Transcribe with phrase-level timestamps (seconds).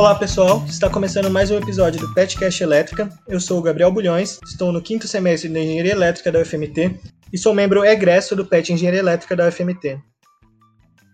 [0.00, 3.10] Olá pessoal, está começando mais um episódio do Petcast Elétrica.
[3.28, 6.98] Eu sou o Gabriel Bulhões, estou no quinto semestre de Engenharia Elétrica da UFMT
[7.30, 10.00] e sou membro egresso do PET Engenharia Elétrica da UFMT.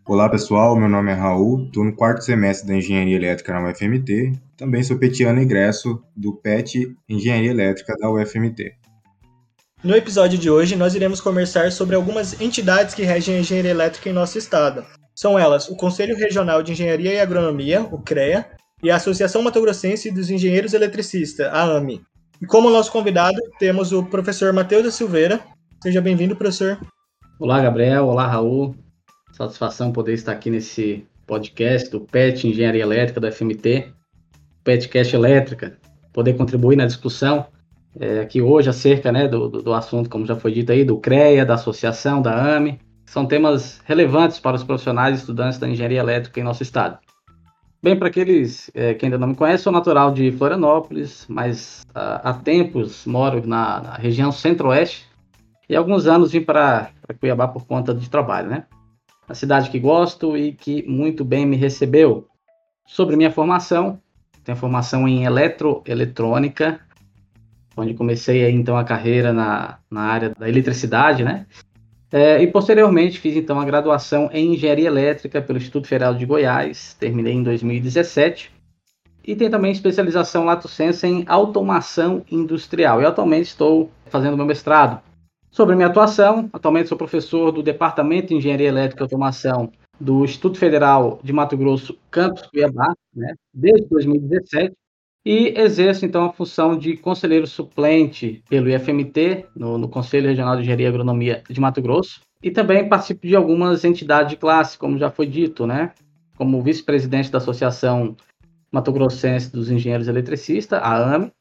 [0.06, 4.38] Olá pessoal, meu nome é Raul, estou no quarto semestre da Engenharia Elétrica na UFMT,
[4.56, 8.72] também sou petiano egresso do PET Engenharia Elétrica da UFMT.
[9.82, 14.08] No episódio de hoje, nós iremos conversar sobre algumas entidades que regem a engenharia elétrica
[14.08, 14.86] em nosso estado.
[15.12, 19.60] São elas o Conselho Regional de Engenharia e Agronomia, o CREA, e a Associação Mato
[19.60, 22.02] Grossense dos Engenheiros Eletricistas, a AME.
[22.40, 25.40] E como nosso convidado, temos o professor Matheus da Silveira.
[25.82, 26.78] Seja bem-vindo, professor.
[27.38, 28.06] Olá, Gabriel.
[28.06, 28.74] Olá, Raul.
[29.32, 33.92] Satisfação poder estar aqui nesse podcast do PET Engenharia Elétrica da FMT,
[34.62, 35.78] PETcast Elétrica,
[36.12, 37.46] poder contribuir na discussão
[37.98, 41.44] é, aqui hoje acerca né, do, do, assunto, como já foi dito aí, do CREA,
[41.46, 42.78] da associação, da AME.
[43.06, 46.98] São temas relevantes para os profissionais e estudantes da engenharia elétrica em nosso estado.
[47.86, 52.30] Bem, para aqueles é, que ainda não me conhecem, sou natural de Florianópolis, mas há,
[52.30, 55.06] há tempos moro na, na região centro-oeste
[55.68, 58.64] e alguns anos vim para Cuiabá por conta de trabalho, né?
[59.28, 62.26] A cidade que gosto e que muito bem me recebeu.
[62.84, 64.00] Sobre minha formação,
[64.42, 66.80] tenho formação em eletroeletrônica,
[67.76, 71.46] onde comecei então a carreira na, na área da eletricidade, né?
[72.16, 76.96] É, e posteriormente fiz então a graduação em engenharia elétrica pelo Instituto Federal de Goiás,
[76.98, 78.50] terminei em 2017.
[79.22, 83.02] E tem também especialização lato sensu em automação industrial.
[83.02, 84.98] E atualmente estou fazendo meu mestrado.
[85.50, 89.70] Sobre minha atuação, atualmente sou professor do Departamento de Engenharia Elétrica e Automação
[90.00, 94.72] do Instituto Federal de Mato Grosso, Campus Cuiabá, né, desde 2017
[95.26, 100.62] e exerço então a função de conselheiro suplente pelo IFMT, no, no, Conselho Regional de
[100.62, 104.96] Engenharia e Agronomia de Mato Grosso, e também participo de algumas entidades de classe, como
[104.96, 105.90] já foi dito, né?
[106.36, 108.14] Como vice-presidente da Associação
[108.70, 111.32] Mato Grossense dos Engenheiros Eletricistas, a AME,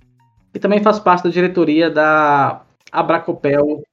[0.51, 3.83] e também faço parte da diretoria da Abracopel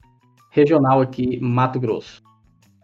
[0.50, 2.22] Regional aqui Mato Grosso.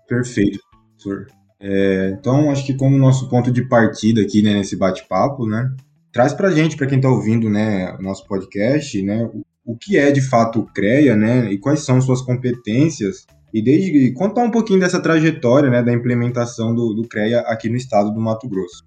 [0.06, 0.58] Perfeito,
[0.90, 1.26] professor.
[1.58, 5.74] É, então, acho que como nosso ponto de partida aqui né, nesse bate-papo, né,
[6.12, 9.28] traz para gente, para quem está ouvindo né, nosso podcast, né,
[9.64, 14.12] o, que é de fato o CREA, né, e quais são suas competências, e desde
[14.12, 18.20] contar um pouquinho dessa trajetória né, da implementação do, do CREA aqui no estado do
[18.20, 18.84] Mato Grosso.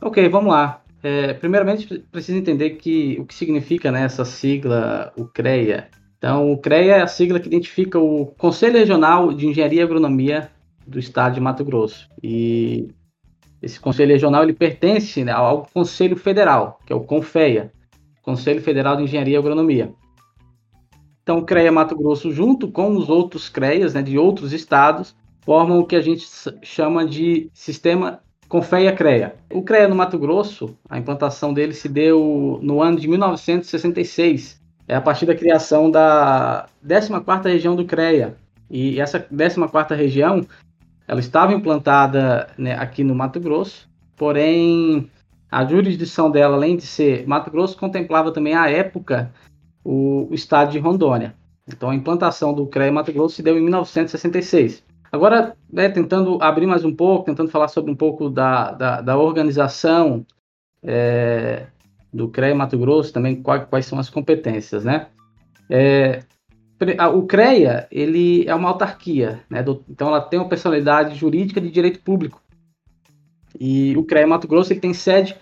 [0.00, 0.82] Ok, vamos lá.
[1.02, 5.88] É, primeiramente, precisa entender que o que significa né, essa sigla, o CREA.
[6.18, 10.50] Então, o CREA é a sigla que identifica o Conselho Regional de Engenharia e Agronomia
[10.86, 12.08] do Estado de Mato Grosso.
[12.22, 12.88] E
[13.62, 17.72] esse conselho regional ele pertence né, ao Conselho Federal, que é o CONFEA,
[18.20, 19.92] Conselho Federal de Engenharia e Agronomia.
[21.22, 25.78] Então, o CREA Mato Grosso, junto com os outros CREAs né, de outros estados, formam
[25.78, 26.26] o que a gente
[26.62, 29.36] chama de sistema CONFEA-CREA.
[29.52, 34.96] O CREA no Mato Grosso, a implantação dele se deu no ano de 1966, é
[34.96, 38.36] a partir da criação da 14ª região do CREA.
[38.68, 40.44] E essa 14ª região
[41.06, 45.10] ela estava implantada né, aqui no Mato Grosso, porém
[45.50, 49.32] a jurisdição dela, além de ser Mato Grosso, contemplava também à época
[49.84, 51.34] o, o estado de Rondônia.
[51.68, 54.82] Então a implantação do CREA Mato Grosso se deu em 1966.
[55.10, 59.16] Agora, né, tentando abrir mais um pouco, tentando falar sobre um pouco da, da, da
[59.18, 60.24] organização
[60.82, 61.66] é,
[62.12, 65.08] do CREA Mato Grosso, também quais, quais são as competências, né?
[65.68, 66.22] É,
[67.14, 69.62] o CREA ele é uma autarquia, né?
[69.62, 72.40] Do, então ela tem uma personalidade jurídica de direito público.
[73.58, 75.36] E o CREA Mato Grosso ele tem sede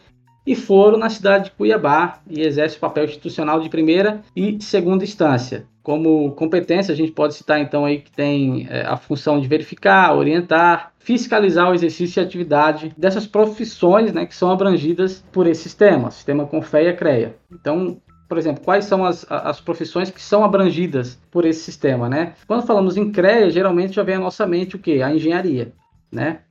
[0.46, 5.04] e foro na cidade de Cuiabá e exerce o papel institucional de primeira e segunda
[5.04, 5.66] instância.
[5.82, 10.14] Como competência, a gente pode citar então aí que tem é, a função de verificar,
[10.14, 16.10] orientar, fiscalizar o exercício e atividade dessas profissões né, que são abrangidas por esse sistema,
[16.10, 17.36] sistema Confeia CREA.
[17.50, 17.96] Então,
[18.30, 22.34] por exemplo, quais são as, as profissões que são abrangidas por esse sistema, né?
[22.46, 25.02] Quando falamos em CREA, geralmente já vem à nossa mente o quê?
[25.02, 25.72] A engenharia,
[26.12, 26.42] né?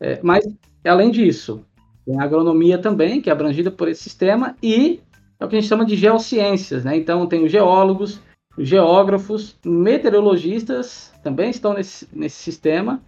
[0.00, 0.44] É, mas,
[0.84, 1.64] além disso,
[2.04, 5.00] tem a agronomia também, que é abrangida por esse sistema, e
[5.38, 6.96] é o que a gente chama de geociências, né?
[6.96, 8.20] Então, tem os geólogos,
[8.58, 13.00] os geógrafos, meteorologistas também estão nesse, nesse sistema,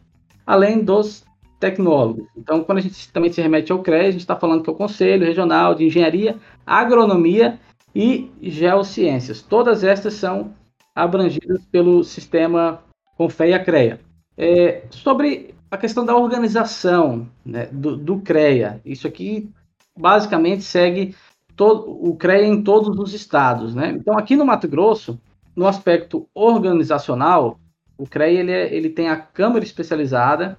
[0.46, 1.24] além dos
[1.58, 2.24] tecnólogos.
[2.36, 4.72] Então, quando a gente também se remete ao CREA, a gente está falando que é
[4.72, 7.58] o Conselho Regional de Engenharia, Agronomia
[7.94, 9.42] e geociências.
[9.42, 10.54] Todas estas são
[10.94, 12.82] abrangidas pelo sistema
[13.16, 14.00] Confeia-CREA.
[14.36, 19.50] É, sobre a questão da organização né, do, do, CREA, isso aqui
[19.96, 21.14] basicamente segue
[21.54, 23.74] todo, o CREA em todos os estados.
[23.74, 23.90] Né?
[23.90, 25.20] Então, aqui no Mato Grosso,
[25.54, 27.58] no aspecto organizacional,
[27.96, 30.58] o CREA ele, é, ele tem a Câmara Especializada,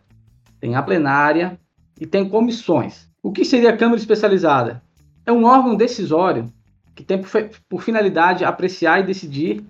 [0.60, 1.60] tem a plenária
[2.00, 3.10] e tem comissões.
[3.22, 4.82] O que seria a Câmara Especializada?
[5.26, 6.52] é um órgão decisório
[6.96, 7.22] que tem
[7.70, 9.64] por finalidade apreciar e decidir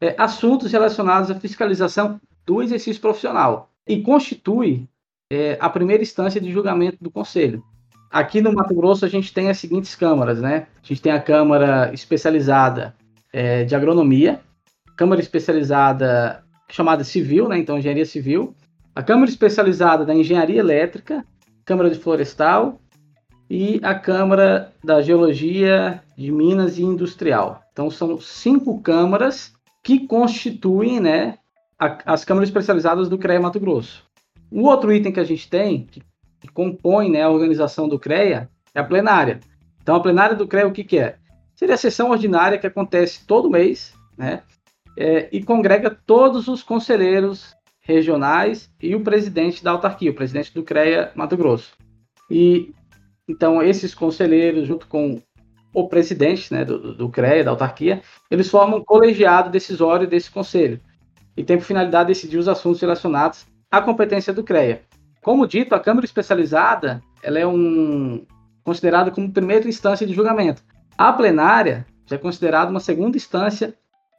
[0.00, 4.88] é, assuntos relacionados à fiscalização do exercício profissional e constitui
[5.30, 7.62] é, a primeira instância de julgamento do Conselho.
[8.10, 10.68] Aqui no Mato Grosso a gente tem as seguintes câmaras, né?
[10.82, 12.94] A gente tem a Câmara Especializada
[13.32, 14.40] é, de Agronomia,
[14.96, 17.58] Câmara Especializada chamada Civil, né?
[17.58, 18.54] Então Engenharia Civil,
[18.94, 21.24] a Câmara Especializada da Engenharia Elétrica,
[21.64, 22.80] Câmara de Florestal
[23.48, 27.62] e a Câmara da Geologia de Minas e Industrial.
[27.72, 29.52] Então são cinco câmaras
[29.82, 31.38] que constituem, né,
[31.78, 34.04] a, as câmaras especializadas do CREA Mato Grosso.
[34.50, 36.02] O outro item que a gente tem, que,
[36.40, 39.40] que compõe né, a organização do CREA, é a plenária.
[39.80, 41.16] Então, a plenária do CREA, o que, que é?
[41.54, 44.42] Seria a sessão ordinária que acontece todo mês, né?
[44.98, 50.62] É, e congrega todos os conselheiros regionais e o presidente da autarquia, o presidente do
[50.62, 51.74] CREA Mato Grosso.
[52.30, 52.74] E
[53.28, 55.20] então esses conselheiros, junto com
[55.74, 58.00] o presidente né, do, do CREA, da autarquia,
[58.30, 60.80] eles formam um colegiado decisório desse conselho
[61.36, 64.82] e tem por finalidade decidir os assuntos relacionados à competência do CREA.
[65.22, 68.24] Como dito, a Câmara Especializada ela é um,
[68.64, 70.62] considerada como primeira instância de julgamento.
[70.96, 73.74] A plenária já é considerada uma segunda instância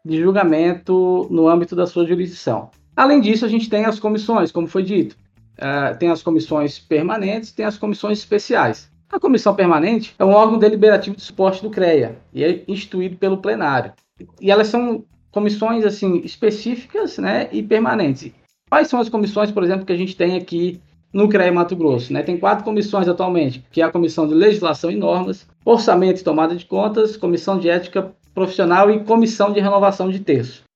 [0.06, 2.70] de julgamento no âmbito da sua jurisdição.
[2.96, 5.16] Além disso, a gente tem as comissões, como foi dito.
[5.58, 8.92] Uh, tem as comissões permanentes, tem as comissões especiais.
[9.10, 13.38] A comissão permanente é um órgão deliberativo de suporte do CREA e é instituído pelo
[13.38, 13.94] plenário.
[14.42, 18.32] E elas são comissões assim específicas, né, e permanentes.
[18.70, 20.82] Quais são as comissões, por exemplo, que a gente tem aqui
[21.14, 22.12] no CREA Mato Grosso?
[22.12, 22.22] Né?
[22.22, 26.56] Tem quatro comissões atualmente, que é a Comissão de Legislação e Normas, Orçamento e Tomada
[26.56, 30.67] de Contas, Comissão de Ética Profissional e Comissão de Renovação de Terço.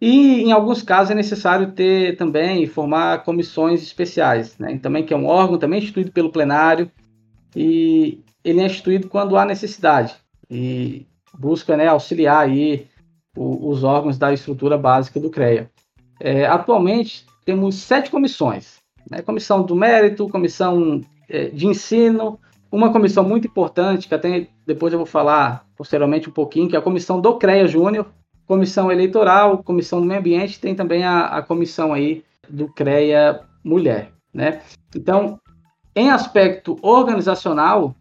[0.00, 4.78] E em alguns casos é necessário ter também formar comissões especiais, né?
[4.78, 6.90] Também que é um órgão também instituído pelo plenário
[7.54, 10.14] e ele é instituído quando há necessidade
[10.50, 11.06] e
[11.38, 12.86] busca né, auxiliar aí
[13.36, 15.70] o, os órgãos da estrutura básica do CREA.
[16.20, 18.78] É, atualmente temos sete comissões:
[19.10, 19.22] né?
[19.22, 22.38] comissão do mérito, comissão é, de ensino,
[22.70, 26.78] uma comissão muito importante que até depois eu vou falar posteriormente um pouquinho, que é
[26.78, 28.06] a comissão do CREA Júnior,
[28.46, 34.12] comissão eleitoral, comissão do meio ambiente, tem também a, a comissão aí do CREA Mulher,
[34.32, 34.60] né?
[34.94, 35.40] Então,
[35.96, 37.94] em aspecto organizacional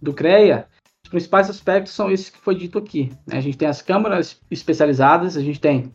[0.00, 0.66] do CREA,
[1.04, 3.10] os principais aspectos são esses que foi dito aqui.
[3.26, 3.36] Né?
[3.36, 5.92] A gente tem as câmaras especializadas, a gente tem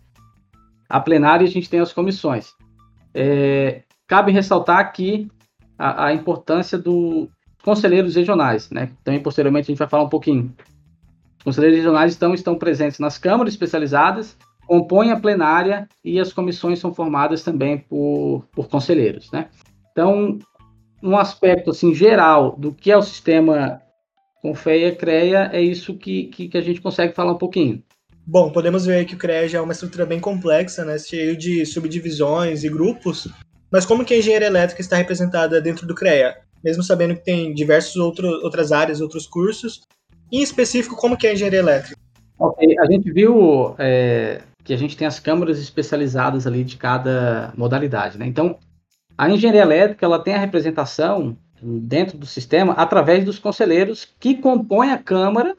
[0.88, 2.53] a plenária e a gente tem as comissões.
[3.13, 5.27] É, cabe ressaltar aqui
[5.77, 7.27] a, a importância dos
[7.63, 8.92] conselheiros regionais, né?
[9.03, 10.56] Também posteriormente a gente vai falar um pouquinho
[11.47, 14.35] conselheiros regionais estão, estão presentes nas câmaras especializadas,
[14.65, 19.31] compõem a plenária e as comissões são formadas também por, por conselheiros.
[19.31, 19.47] Né?
[19.89, 20.38] Então,
[21.01, 23.81] um aspecto assim, geral do que é o sistema
[24.41, 27.81] Confeia CREA, é isso que, que, que, a gente consegue falar um pouquinho.
[28.25, 31.65] Bom, podemos ver que o CREA já é uma estrutura bem complexa, né, cheio de
[31.65, 33.25] subdivisões e grupos,
[33.71, 36.35] mas como que a engenharia elétrica está representada dentro do CREA?
[36.61, 39.88] Mesmo sabendo que tem diversas outras áreas, outros cursos,
[40.31, 41.98] em específico, como que é a engenharia elétrica?
[42.79, 48.17] A gente viu é, que a gente tem as câmaras especializadas ali de cada modalidade,
[48.17, 48.27] né?
[48.27, 48.60] Então,
[49.17, 54.91] a engenharia elétrica ela tem a representação dentro do sistema através dos conselheiros que compõem
[54.91, 55.55] a câmara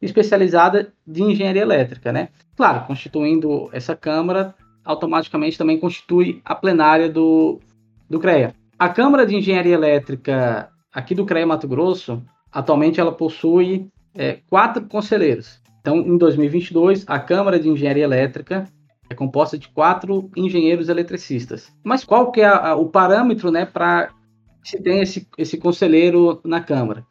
[0.00, 2.28] especializada de engenharia elétrica, né?
[2.56, 4.54] Claro, constituindo essa câmara,
[4.84, 7.60] automaticamente também constitui a plenária do,
[8.08, 8.54] do CREA.
[8.78, 14.84] A Câmara de Engenharia Elétrica aqui do CREA Mato Grosso, atualmente ela possui é, quatro
[14.86, 15.60] conselheiros.
[15.80, 18.66] Então, em 2022, a Câmara de Engenharia Elétrica
[19.10, 21.72] é composta de quatro engenheiros eletricistas.
[21.82, 24.10] Mas qual que é a, a, o parâmetro né, para
[24.62, 27.06] se ter esse, esse conselheiro na Câmara?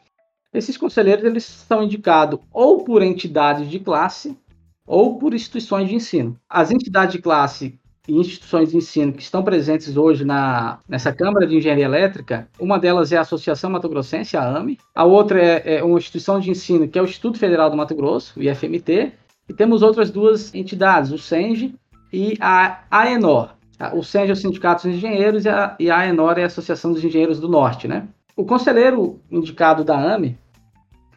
[0.53, 4.38] Esses conselheiros eles são indicados ou por entidades de classe
[4.86, 6.38] ou por instituições de ensino.
[6.50, 11.48] As entidades de classe e instituições de ensino que estão presentes hoje na, nessa Câmara
[11.48, 12.48] de Engenharia Elétrica.
[12.60, 14.77] Uma delas é a Associação Mato Grossense, a AME.
[14.93, 17.95] A outra é, é uma instituição de ensino que é o Instituto Federal do Mato
[17.95, 19.13] Grosso, o IFMT.
[19.48, 21.75] E temos outras duas entidades, o SENGE
[22.12, 23.55] e a AENOR.
[23.93, 26.93] O SENGE é o Sindicato dos Engenheiros e a, e a AENOR é a Associação
[26.93, 28.07] dos Engenheiros do Norte, né?
[28.36, 30.38] O conselheiro indicado da AME,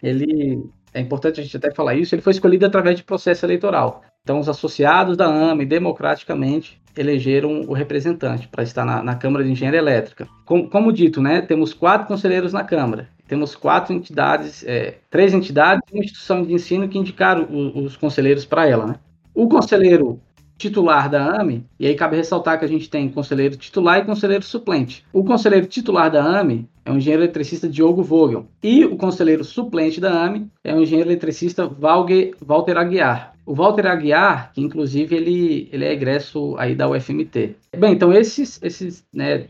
[0.03, 4.03] ele é importante a gente até falar isso, ele foi escolhido através de processo eleitoral.
[4.27, 9.53] Então, os associados da AME, democraticamente, elegeram o representante para estar na, na, Câmara de
[9.53, 10.27] Engenharia Elétrica.
[10.45, 13.09] Como, como, dito, né, temos quatro conselheiros na Câmara.
[13.29, 17.97] Temos quatro entidades, é, três entidades e uma instituição de ensino que indicaram os, os
[17.97, 18.87] conselheiros para ela.
[18.89, 18.95] Né?
[19.33, 20.21] O conselheiro
[20.59, 24.45] titular da AME, e aí cabe ressaltar que a gente tem conselheiro titular e conselheiro
[24.45, 25.05] suplente.
[25.13, 30.01] O conselheiro titular da AME é o engenheiro eletricista Diogo Vogel, e o conselheiro suplente
[30.01, 33.35] da AME é o engenheiro eletricista Valge, Walter Aguiar.
[33.45, 37.57] O Walter Aguiar, que inclusive ele, ele é egresso aí da UFMT.
[37.77, 39.47] Bem, então esses, esses né,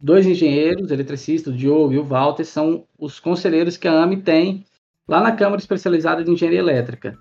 [0.00, 4.64] dois engenheiros eletricistas, o Diogo e o Walter, são os conselheiros que a AME tem
[5.06, 7.16] lá na Câmara Especializada de Engenharia Elétrica,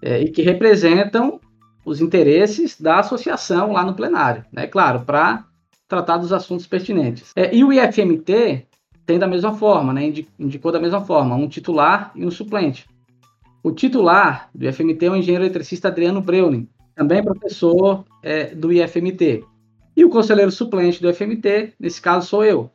[0.00, 1.40] é, e que representam
[1.84, 4.66] os interesses da associação lá no plenário, né?
[4.66, 5.44] Claro, para
[5.86, 7.32] tratar dos assuntos pertinentes.
[7.36, 8.66] É, e o IFMT
[9.04, 10.12] tem da mesma forma, né?
[10.38, 12.86] Indicou da mesma forma, um titular e um suplente.
[13.62, 19.44] O titular do IFMT é o engenheiro eletricista Adriano Breuning, também professor é, do IFMT.
[19.96, 22.70] E o conselheiro suplente do IFMT, nesse caso, sou eu.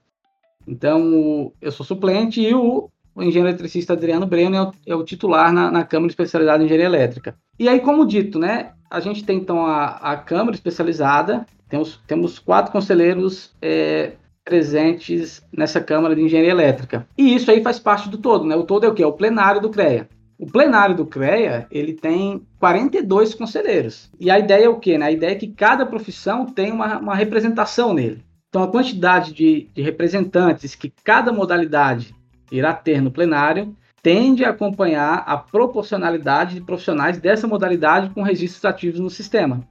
[0.67, 2.89] Então, eu sou suplente e o
[3.19, 6.65] o engenheiro eletricista Adriano Breno é o, é o titular na, na, Câmara Especializada em
[6.65, 7.35] Engenharia Elétrica.
[7.59, 12.39] E aí, como dito, né, a gente tem então a, a Câmara Especializada, temos, temos
[12.39, 17.07] quatro conselheiros é, presentes nessa Câmara de Engenharia Elétrica.
[17.17, 18.55] E isso aí faz parte do todo, né?
[18.55, 19.03] O todo é o quê?
[19.03, 20.09] É o plenário do CREA.
[20.39, 24.09] O plenário do CREA, ele tem 42 conselheiros.
[24.19, 24.97] E a ideia é o quê?
[24.97, 25.05] Né?
[25.05, 28.23] A ideia é que cada profissão tem uma, uma representação nele.
[28.47, 32.15] Então, a quantidade de, de representantes que cada modalidade
[32.51, 38.65] irá ter no plenário tende a acompanhar a proporcionalidade de profissionais dessa modalidade com registros
[38.65, 39.61] ativos no sistema.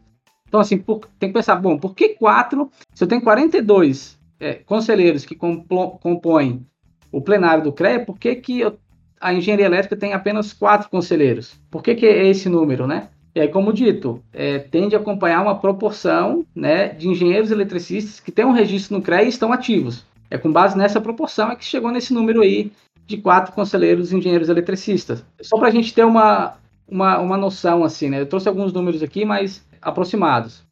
[0.49, 2.71] Então, assim, por, tem que pensar, bom, por que quatro?
[2.95, 6.67] Se eu tenho 42 é, conselheiros que compõem
[7.13, 8.79] o plenário do CREA, por que, que eu,
[9.21, 11.61] a engenharia elétrica tem apenas quatro conselheiros?
[11.71, 13.09] Por que, que é esse número, né?
[13.35, 18.33] E aí, como dito, é, tende a acompanhar uma proporção né, de engenheiros eletricistas que
[18.33, 20.05] têm um registro no CREA e estão ativos.
[20.31, 22.71] É com base nessa proporção é que chegou nesse número aí
[23.09, 25.25] de quatro conselheiros engenheiros eletricistas.
[25.41, 28.21] Só para a gente ter uma, uma, uma noção, assim, né?
[28.21, 30.63] Eu trouxe alguns números aqui, mas aproximados.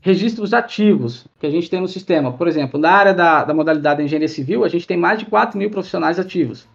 [0.00, 2.32] Registros ativos que a gente tem no sistema.
[2.32, 5.26] Por exemplo, na área da, da modalidade de engenharia civil, a gente tem mais de
[5.26, 6.66] 4 mil profissionais ativos.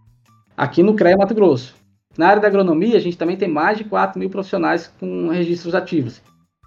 [0.56, 1.76] Aqui no CREA Mato Grosso.
[2.18, 5.76] Na área da agronomia, a gente também tem mais de 4 mil profissionais com registros
[5.76, 6.22] ativos.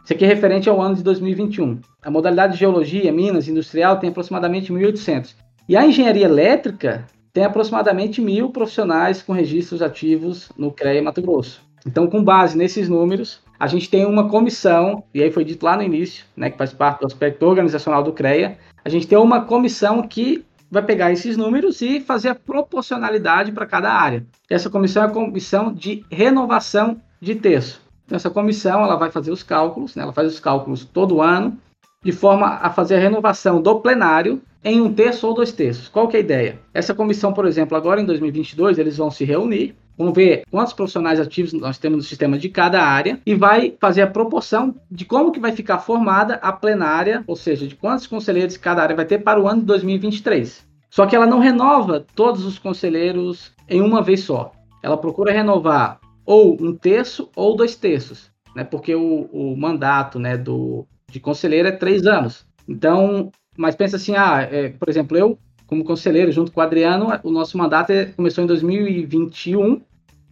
[0.05, 1.81] Isso aqui é referente ao ano de 2021.
[2.03, 5.35] A modalidade de geologia, minas, industrial tem aproximadamente 1.800.
[5.67, 11.63] E a engenharia elétrica tem aproximadamente mil profissionais com registros ativos no CREA Mato Grosso.
[11.87, 15.77] Então, com base nesses números, a gente tem uma comissão, e aí foi dito lá
[15.77, 19.45] no início, né, que faz parte do aspecto organizacional do CREA, a gente tem uma
[19.45, 24.25] comissão que vai pegar esses números e fazer a proporcionalidade para cada área.
[24.49, 27.83] Essa comissão é a comissão de renovação de terço.
[28.05, 31.59] Então, essa comissão ela vai fazer os cálculos, né, ela faz os cálculos todo ano,
[32.05, 35.89] de forma a fazer a renovação do plenário em um terço ou dois terços.
[35.89, 36.59] Qual que é a ideia?
[36.73, 41.21] Essa comissão, por exemplo, agora em 2022, eles vão se reunir, vão ver quantos profissionais
[41.21, 45.33] ativos nós temos no sistema de cada área e vai fazer a proporção de como
[45.33, 49.19] que vai ficar formada a plenária, ou seja, de quantos conselheiros cada área vai ter
[49.19, 50.67] para o ano de 2023.
[50.91, 54.53] Só que ela não renova todos os conselheiros em uma vez só.
[54.83, 58.63] Ela procura renovar ou um terço ou dois terços, né?
[58.63, 62.47] Porque o, o mandato, né, do de conselheiro é três anos.
[62.67, 67.09] Então, mas pensa assim, ah, é, por exemplo, eu, como conselheiro, junto com o Adriano,
[67.23, 69.81] o nosso mandato é, começou em 2021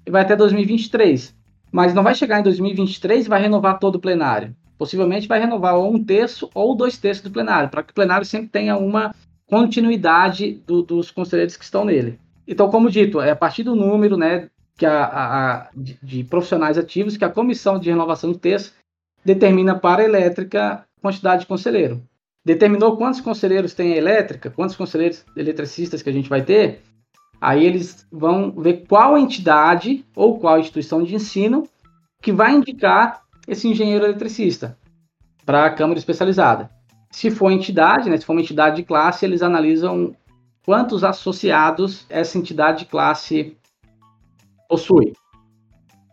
[0.06, 1.34] e vai até 2023.
[1.72, 4.54] Mas não vai chegar em 2023 e vai renovar todo o plenário.
[4.76, 8.26] Possivelmente vai renovar ou um terço ou dois terços do plenário, para que o plenário
[8.26, 9.14] sempre tenha uma
[9.46, 12.18] continuidade do, dos conselheiros que estão nele.
[12.46, 16.24] Então, como dito, é a partir do número né, que a, a, a de, de,
[16.24, 18.72] profissionais ativos que a comissão de renovação do terço
[19.24, 22.02] determina para a elétrica quantidade de conselheiro.
[22.44, 26.82] Determinou quantos conselheiros tem a elétrica, quantos conselheiros eletricistas que a gente vai ter,
[27.40, 31.68] aí eles vão ver qual entidade ou qual instituição de ensino
[32.22, 34.78] que vai indicar esse engenheiro eletricista
[35.44, 36.70] para a Câmara Especializada.
[37.10, 40.14] Se for entidade, né, se for uma entidade de classe, eles analisam
[40.64, 43.56] quantos associados essa entidade de classe
[44.68, 45.12] possui.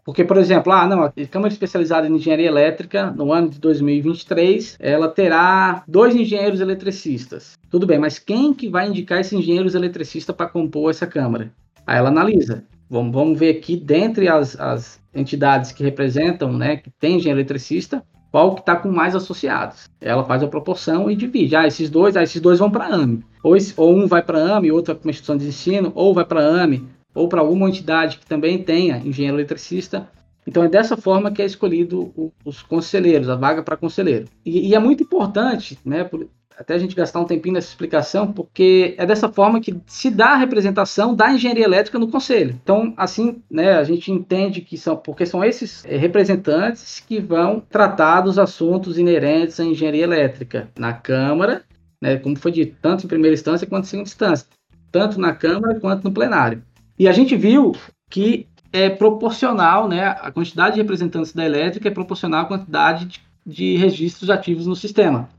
[0.08, 4.78] Porque, por exemplo, ah, não, a Câmara Especializada em Engenharia Elétrica, no ano de 2023,
[4.80, 7.58] ela terá dois engenheiros eletricistas.
[7.70, 11.52] Tudo bem, mas quem que vai indicar esses engenheiros eletricistas para compor essa Câmara?
[11.86, 12.64] Aí ela analisa.
[12.90, 18.02] Vamos, vamos ver aqui, dentre as, as entidades que representam, né, que tem engenheiro eletricista,
[18.32, 19.90] qual que está com mais associados.
[20.00, 21.54] Ela faz a proporção e divide.
[21.54, 23.26] Ah, esses dois, ah, esses dois vão para a AME.
[23.44, 26.14] Ou, ou um vai para a AME, outro vai para uma instituição de ensino, ou
[26.14, 30.08] vai para a AME, ou para alguma entidade que também tenha engenheiro eletricista.
[30.46, 34.26] Então é dessa forma que é escolhido o, os conselheiros, a vaga para conselheiro.
[34.46, 36.10] E, e, é muito importante, né,
[36.58, 40.30] até a gente gastar um tempinho nessa explicação, porque é dessa forma que se dá
[40.30, 42.58] a representação da engenharia elétrica no conselho.
[42.64, 47.60] Então, assim, né, a gente entende que são, porque são esses é, representantes que vão
[47.60, 51.64] tratar dos assuntos inerentes à engenharia elétrica na Câmara,
[52.02, 54.48] né, como foi dito, tanto em primeira instância quanto em segunda instância,
[54.92, 56.64] tanto na Câmara quanto no plenário.
[56.98, 57.74] E a gente viu
[58.10, 63.22] que é proporcional, né, a quantidade de representantes da elétrica é proporcional à quantidade de,
[63.46, 65.30] de registros ativos no sistema.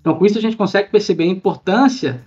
[0.00, 2.22] Então, com isso, a gente consegue perceber a importância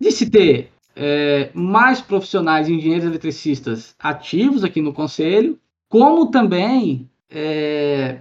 [0.00, 5.58] de se ter é, mais profissionais engenheiros eletricistas ativos aqui no Conselho,
[5.88, 8.20] como também é,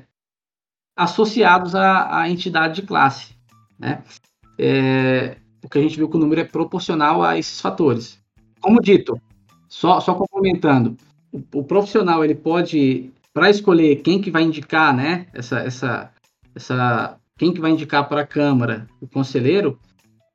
[0.96, 3.36] associados à, à, entidade de classe.
[3.78, 4.02] Né?
[4.58, 8.20] É, porque a gente viu que o número é proporcional a esses fatores.
[8.60, 9.20] Como dito,
[9.68, 10.96] só, só complementando,
[11.32, 16.12] o, o profissional ele pode, para escolher quem que vai indicar né, essa, essa,
[16.56, 19.80] essa quem que vai indicar para a Câmara o conselheiro,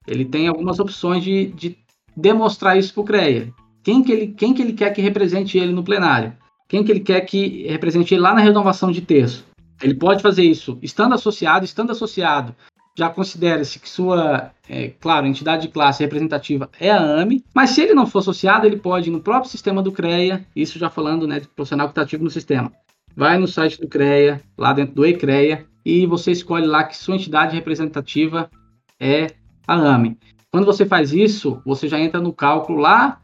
[0.07, 1.77] ele tem algumas opções de, de
[2.17, 3.53] demonstrar isso para o CREA.
[3.83, 6.33] Quem que, ele, quem que ele quer que represente ele no plenário?
[6.69, 9.45] Quem que ele quer que represente ele lá na renovação de terço?
[9.83, 12.55] Ele pode fazer isso estando associado, estando associado,
[12.97, 17.81] já considera-se que sua, é, claro, entidade de classe representativa é a AME, mas se
[17.81, 21.41] ele não for associado, ele pode no próprio sistema do CREA, isso já falando né,
[21.41, 22.73] de profissional que está ativo no sistema.
[23.17, 27.17] Vai no site do CREA, lá dentro do ECREA, e você escolhe lá que sua
[27.17, 28.51] entidade representativa
[29.01, 29.29] é
[29.67, 30.19] a AME.
[30.51, 33.21] Quando você faz isso, você já entra no cálculo lá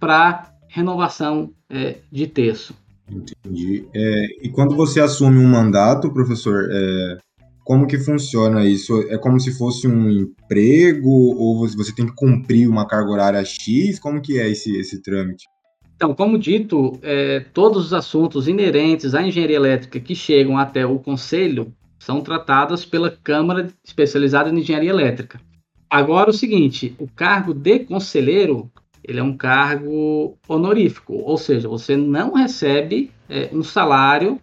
[0.00, 2.74] para renovação é, de terço.
[3.08, 3.86] Entendi.
[3.94, 7.18] É, e quando você assume um mandato, professor, é,
[7.64, 9.02] como que funciona isso?
[9.08, 13.98] É como se fosse um emprego ou você tem que cumprir uma carga horária X?
[13.98, 15.46] Como que é esse, esse trâmite?
[15.94, 20.98] Então, como dito, é, todos os assuntos inerentes à engenharia elétrica que chegam até o
[20.98, 25.40] conselho são tratadas pela Câmara Especializada em Engenharia Elétrica.
[25.88, 28.68] Agora o seguinte, o cargo de conselheiro
[29.04, 34.40] ele é um cargo honorífico, ou seja, você não recebe é, um salário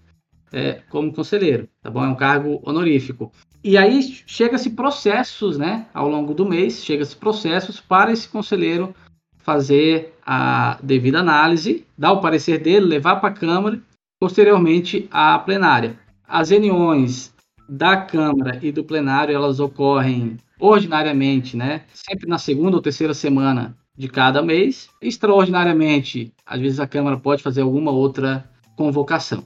[0.51, 2.03] é, como conselheiro, tá bom?
[2.03, 3.31] É um cargo honorífico.
[3.63, 5.85] E aí chega-se processos, né?
[5.93, 8.93] Ao longo do mês, chega-se processos para esse conselheiro
[9.37, 13.81] fazer a devida análise, dar o parecer dele, levar para a Câmara,
[14.19, 15.97] posteriormente à plenária.
[16.27, 17.33] As reuniões
[17.67, 21.83] da Câmara e do plenário, elas ocorrem ordinariamente, né?
[21.93, 24.89] Sempre na segunda ou terceira semana de cada mês.
[25.01, 29.43] Extraordinariamente, às vezes a Câmara pode fazer alguma outra convocação.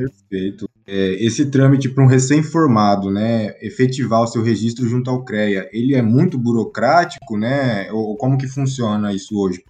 [0.00, 0.68] Perfeito.
[0.86, 5.94] É, esse trâmite para um recém-formado, né, efetivar o seu registro junto ao CREA, ele
[5.94, 7.90] é muito burocrático, né?
[7.92, 9.62] Ou como que funciona isso hoje?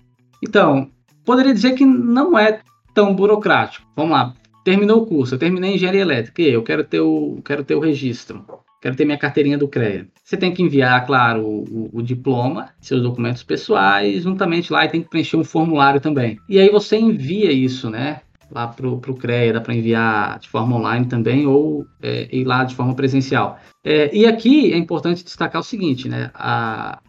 [0.43, 0.91] Então,
[1.25, 2.61] poderia dizer que não é
[2.95, 3.87] tão burocrático.
[3.97, 4.35] Vamos lá
[4.69, 8.45] terminou o curso, eu terminei engenharia elétrica, eu quero ter o, quero ter o registro,
[8.83, 10.07] quero ter minha carteirinha do CREA.
[10.23, 15.03] Você tem que enviar, claro, o, o, diploma, seus documentos pessoais, juntamente lá e tem
[15.03, 16.39] que preencher um formulário também.
[16.47, 18.21] E aí você envia isso, né?
[18.51, 22.65] Lá pro, pro CREA, dá para enviar de forma online também ou é, ir lá
[22.65, 23.59] de forma presencial.
[23.85, 26.31] É, e aqui é importante destacar o seguinte, né?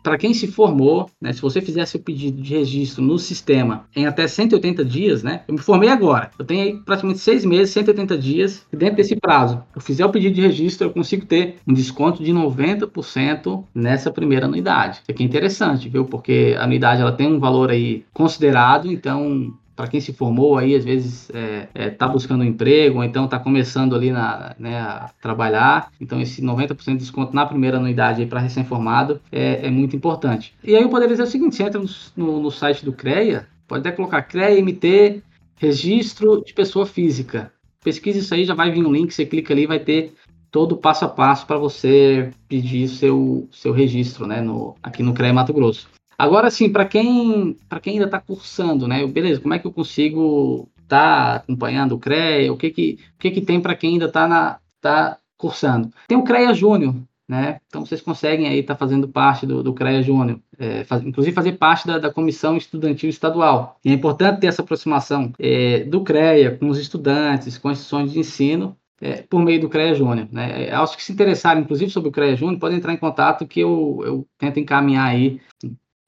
[0.04, 4.06] Para quem se formou, né, se você fizesse o pedido de registro no sistema em
[4.06, 5.41] até 180 dias, né?
[5.47, 6.32] Eu me formei agora.
[6.39, 8.65] Eu tenho aí praticamente seis meses, 180 dias.
[8.71, 12.23] E dentro desse prazo, eu fizer o pedido de registro, eu consigo ter um desconto
[12.23, 15.02] de 90% nessa primeira anuidade.
[15.02, 16.06] Isso aqui é interessante, viu?
[16.06, 20.76] Porque a anuidade ela tem um valor aí considerado, então para quem se formou aí,
[20.76, 24.54] às vezes está é, é, tá buscando um emprego, ou então está começando ali na,
[24.60, 25.89] né, a trabalhar.
[26.02, 30.54] Então, esse 90% de desconto na primeira anuidade para recém-formado é, é, muito importante.
[30.62, 31.82] E aí eu poderia dizer o seguinte: você entra
[32.18, 35.24] no, no, site do CREA, pode até colocar CREA MT
[35.56, 37.50] registro de pessoa física.
[37.82, 40.13] Pesquisa isso aí, já vai vir um link, você clica ali vai ter
[40.52, 45.13] todo o passo a passo para você pedir seu, seu registro né, no, aqui no
[45.13, 45.88] CREA Mato Grosso.
[46.19, 49.08] Agora, assim, para quem, quem ainda está cursando, né?
[49.08, 52.51] Beleza, como é que eu consigo estar tá acompanhando o CREA?
[52.51, 55.89] O que que, o que, que tem para quem ainda está tá cursando?
[56.10, 56.93] Tem o CREA Júnior,
[57.25, 57.62] né?
[57.67, 61.34] Então vocês conseguem aí estar tá fazendo parte do, do CREA Júnior, é, faz, inclusive
[61.34, 63.79] fazer parte da, da, comissão estudantil estadual.
[63.86, 68.12] E é importante ter essa aproximação é, do CREA com os estudantes, com as instituições
[68.12, 70.27] de ensino, é, por meio do CREA Júnior.
[70.29, 70.67] Né?
[70.67, 73.62] É, aos que se interessarem, inclusive, sobre o CREA Júnior, podem entrar em contato que
[73.62, 75.39] eu, eu tento encaminhar aí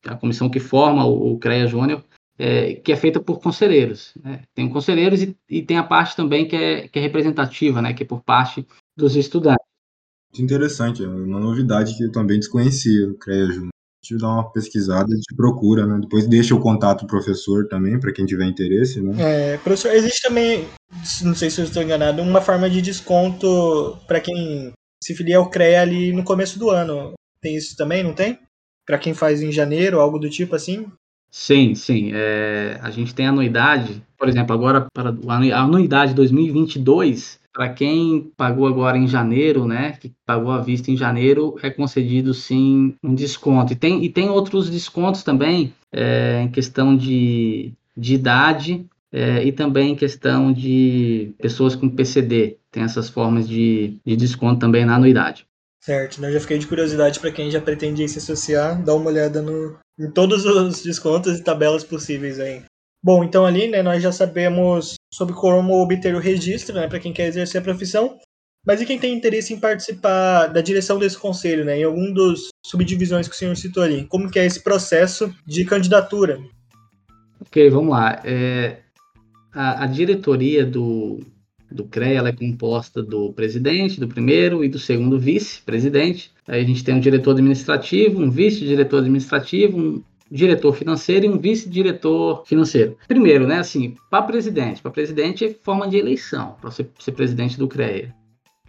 [0.06, 2.04] a comissão que forma o, o CREA Júnior,
[2.38, 4.14] é, que é feita por conselheiros.
[4.24, 4.42] Né?
[4.56, 7.94] Tem conselheiros e, e, tem a parte também que é, que é representativa, né?
[7.94, 8.66] que é por parte
[8.98, 9.66] dos estudantes.
[10.32, 13.70] Muito interessante, é uma novidade que eu também desconhecia, o CREA Júnior.
[13.70, 16.00] A gente dá uma pesquisada, a gente procura, né?
[16.02, 19.14] Depois deixa o contato do professor também, para quem tiver interesse, né?
[19.20, 20.68] É, professor, existe também,
[21.22, 24.72] não sei se eu estou enganado, uma forma de desconto para quem
[25.04, 27.14] se filia ao CREA ali no começo do ano.
[27.42, 28.40] tem isso também, não tem?
[28.86, 30.88] Para quem faz em janeiro, algo do tipo assim?
[31.30, 32.12] Sim, sim.
[32.14, 38.68] É, a gente tem anuidade, por exemplo, agora para a anuidade 2022, para quem pagou
[38.68, 43.74] agora em janeiro, né, que pagou à vista em janeiro, é concedido sim um desconto.
[43.74, 49.52] E tem, e tem outros descontos também é, em questão de, de idade é, e
[49.52, 52.58] também em questão de pessoas com PCD.
[52.72, 55.46] Tem essas formas de, de desconto também na anuidade.
[55.84, 56.32] Certo, né?
[56.32, 60.12] já fiquei de curiosidade para quem já pretende se associar, dar uma olhada no, em
[60.12, 62.62] todos os descontos e tabelas possíveis aí.
[63.04, 67.12] Bom, então ali, né, nós já sabemos sobre como obter o registro, né, para quem
[67.12, 68.20] quer exercer a profissão.
[68.64, 72.50] Mas e quem tem interesse em participar da direção desse conselho, né, em algum dos
[72.64, 74.06] subdivisões que o senhor citou ali?
[74.06, 76.40] Como que é esse processo de candidatura?
[77.42, 78.22] Ok, vamos lá.
[78.24, 78.78] É,
[79.52, 81.22] a, a, diretoria do,
[81.72, 86.32] do CREA ela é composta do presidente, do primeiro e do segundo vice-presidente.
[86.48, 91.38] Aí a gente tem um diretor administrativo, um vice-diretor administrativo, um diretor financeiro e um
[91.38, 92.98] vice-diretor financeiro.
[93.08, 97.68] Primeiro, né, assim, para presidente, para presidente é forma de eleição, para ser, presidente do
[97.68, 98.14] CREA.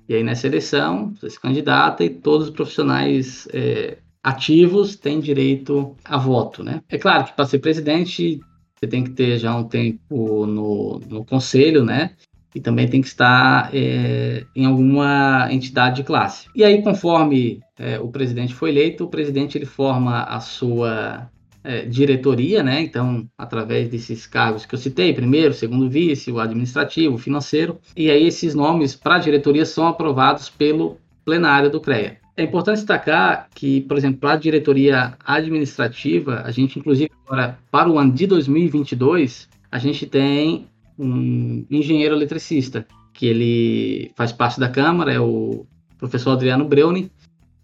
[0.09, 5.97] E aí nessa eleição, você se candidata e todos os profissionais é, ativos têm direito
[6.05, 6.83] a voto, né?
[6.89, 8.41] É claro que para ser presidente
[8.75, 12.11] você tem que ter já um tempo no, no conselho, né?
[12.55, 16.49] E também tem que estar é, em alguma entidade de classe.
[16.55, 21.31] E aí, conforme é, o presidente foi eleito, o presidente ele forma a sua
[21.65, 22.83] é, diretoria, né?
[22.83, 28.11] Então, através desses cargos que eu citei, primeiro, segundo vice, o administrativo, o financeiro, e
[28.11, 32.19] aí esses nomes para a diretoria são aprovados pelo plenário do CREA.
[32.37, 37.91] É importante destacar que, por exemplo, para a diretoria administrativa, a gente, inclusive, agora, para
[37.91, 40.67] o ano de 2022, a gente tem
[40.99, 45.67] um engenheiro eletricista, que ele faz parte da Câmara, é o
[45.99, 47.11] professor Adriano Breuni,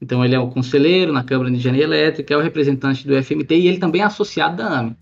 [0.00, 3.54] então ele é o conselheiro na Câmara de Engenharia Elétrica, é o representante do FMT
[3.54, 4.96] e ele também é associado da AME.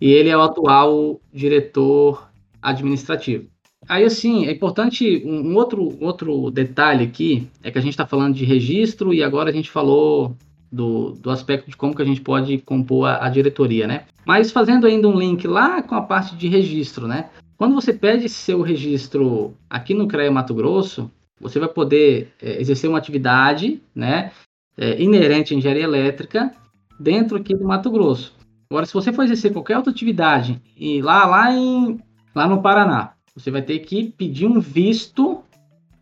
[0.00, 2.28] E ele é o atual diretor
[2.60, 3.46] administrativo.
[3.88, 8.34] Aí, assim, é importante um outro, outro detalhe aqui, é que a gente está falando
[8.34, 10.36] de registro e agora a gente falou
[10.70, 14.04] do, do aspecto de como que a gente pode compor a, a, diretoria, né?
[14.24, 17.30] Mas fazendo ainda um link lá com a parte de registro, né?
[17.60, 22.88] Quando você pede seu registro aqui no CREA Mato Grosso, você vai poder é, exercer
[22.88, 24.32] uma atividade né,
[24.78, 26.50] é, inerente à engenharia elétrica
[26.98, 28.34] dentro aqui do Mato Grosso.
[28.70, 32.00] Agora, se você for exercer qualquer outra atividade e lá, lá, em,
[32.34, 35.44] lá no Paraná, você vai ter que pedir um visto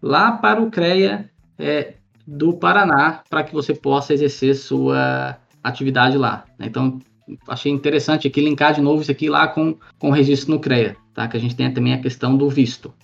[0.00, 1.94] lá para o CREA é,
[2.24, 6.44] do Paraná para que você possa exercer sua atividade lá.
[6.56, 6.66] Né?
[6.68, 7.00] Então,
[7.48, 10.96] achei interessante aqui linkar de novo isso aqui lá com, com o registro no CREA,
[11.18, 11.28] tá?
[11.28, 12.94] que a gente tem também a questão do visto.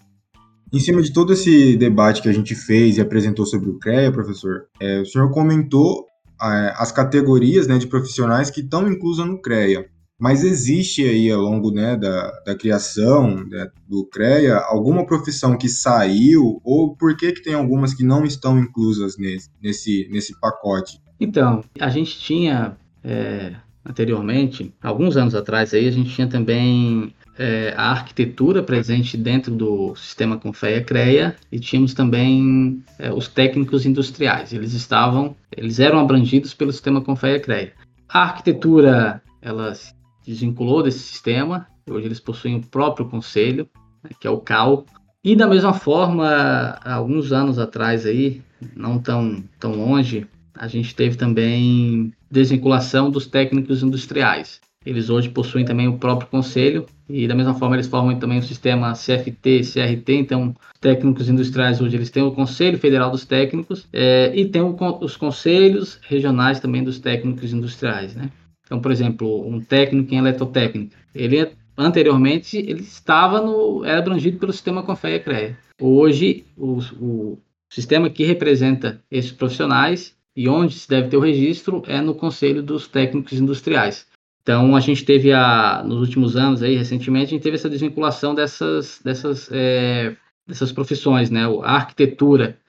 [0.72, 4.12] Em cima de todo esse debate que a gente fez e apresentou sobre o CREA,
[4.12, 6.07] professor, é, o senhor comentou
[6.40, 9.87] é, as categorias né, de profissionais que estão inclusas no CREA.
[10.18, 15.68] Mas existe aí, ao longo né, da, da criação né, do CREA, alguma profissão que
[15.68, 21.00] saiu, ou por que, que tem algumas que não estão inclusas nesse, nesse, nesse pacote?
[21.20, 27.75] Então, a gente tinha é, anteriormente, alguns anos atrás, aí, a gente tinha também é,
[27.77, 34.53] a arquitetura presente dentro do sistema Confeia CREA e tínhamos também é, os técnicos industriais.
[34.53, 37.73] Eles estavam, eles eram abrangidos pelo sistema Confeia CREA.
[38.09, 39.92] A arquitetura, ela se
[40.25, 41.66] desvinculou desse sistema.
[41.88, 43.68] Hoje eles possuem o próprio conselho,
[44.03, 44.87] né, que é o CAL.
[45.23, 48.42] E da mesma forma, alguns anos atrás aí,
[48.77, 54.61] não tão, tão longe, a gente teve também desvinculação dos técnicos industriais.
[54.85, 58.42] Eles hoje possuem também o próprio conselho e da mesma forma eles formam também o
[58.42, 60.12] sistema CFT, CRT.
[60.12, 65.16] Então, técnicos industriais hoje eles têm o Conselho Federal dos Técnicos é, e tem os
[65.16, 68.31] conselhos regionais também dos técnicos industriais, né?
[68.64, 74.53] Então, por exemplo, um técnico em eletrotécnica, ele anteriormente ele estava no era abrangido pelo
[74.53, 75.59] sistema Confeia CREA.
[75.81, 81.83] Hoje o, o sistema que representa esses profissionais e onde se deve ter o registro
[81.87, 84.07] é no Conselho dos Técnicos Industriais.
[84.44, 88.35] Então a gente teve a, nos últimos anos aí, recentemente, a gente teve essa desvinculação
[88.35, 90.14] dessas, dessas, é,
[90.46, 91.46] dessas profissões, né?
[91.62, 92.61] A arquitetura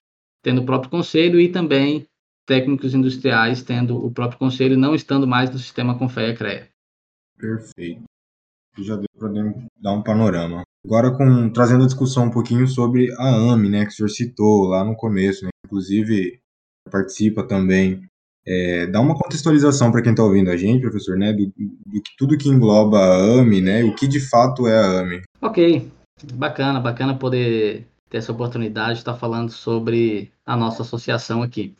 [0.41, 2.07] tendo o próprio conselho e também
[2.47, 6.69] técnicos industriais tendo o próprio conselho, não estando mais no sistema Confeia CREA.
[7.38, 8.03] Perfeito.
[8.77, 9.29] Já deu para
[9.77, 10.63] dar um panorama.
[10.85, 14.67] Agora com trazendo a discussão um pouquinho sobre a AME, né, que o senhor citou
[14.67, 15.49] lá no começo, né?
[15.65, 16.39] Inclusive
[16.89, 18.07] participa também
[18.47, 22.38] é, dá uma contextualização para quem está ouvindo a gente, professor, né, do, do, tudo
[22.38, 25.21] que engloba a AME, né, o que de fato é a AME.
[25.41, 25.89] Ok,
[26.34, 31.73] bacana, bacana poder ter essa oportunidade de estar falando sobre a nossa associação aqui.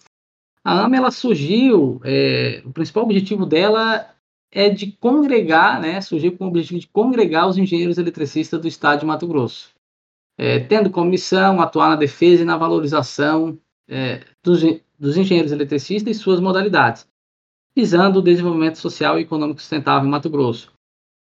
[0.64, 4.10] A AME ela surgiu, é, o principal objetivo dela
[4.52, 9.02] é de congregar, né, surgiu com o objetivo de congregar os engenheiros eletricistas do estado
[9.02, 9.70] de Mato Grosso,
[10.36, 14.62] é, tendo como missão atuar na defesa e na valorização é, dos,
[14.98, 17.08] dos engenheiros eletricistas e suas modalidades,
[17.76, 20.72] visando o desenvolvimento social e econômico sustentável em Mato Grosso.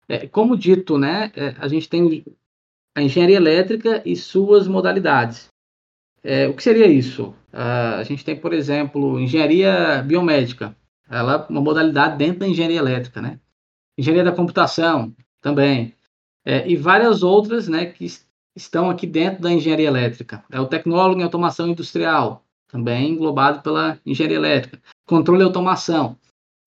[0.07, 2.23] É, como dito, né, é, a gente tem
[2.95, 5.49] a engenharia elétrica e suas modalidades.
[6.23, 7.35] É, o que seria isso?
[7.53, 10.75] Uh, a gente tem, por exemplo, engenharia biomédica.
[11.09, 13.39] Ela é uma modalidade dentro da engenharia elétrica, né?
[13.97, 15.93] Engenharia da computação também.
[16.43, 18.05] É, e várias outras, né, que
[18.55, 20.43] estão aqui dentro da engenharia elétrica.
[20.51, 22.44] É o tecnólogo em automação industrial,
[22.75, 24.79] também englobado pela engenharia elétrica.
[25.07, 26.17] Controle e automação,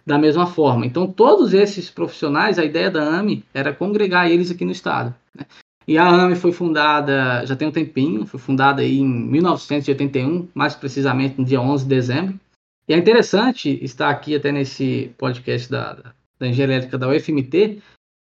[0.07, 0.87] da mesma forma.
[0.87, 5.15] Então, todos esses profissionais, a ideia da AME era congregar eles aqui no estado.
[5.35, 5.45] Né?
[5.87, 11.39] E a AME foi fundada, já tem um tempinho, foi fundada em 1981, mais precisamente
[11.39, 12.41] no dia 11 de dezembro.
[12.89, 17.83] E é interessante estar aqui até nesse podcast da, da Engenharia Elétrica da UFMT,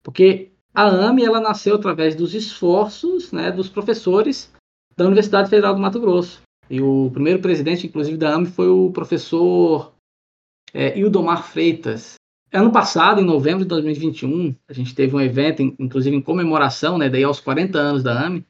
[0.04, 4.54] porque a AME ela nasceu através dos esforços né, dos professores
[4.98, 6.42] da Universidade Federal do Mato Grosso.
[6.70, 9.94] E o primeiro presidente, inclusive, da AME foi o professor
[10.74, 12.20] é, Ildomar Freitas,
[12.52, 17.08] Ano passado, em novembro de 2021, a gente teve um evento, inclusive em comemoração, né,
[17.08, 18.44] daí aos 40 anos da AME,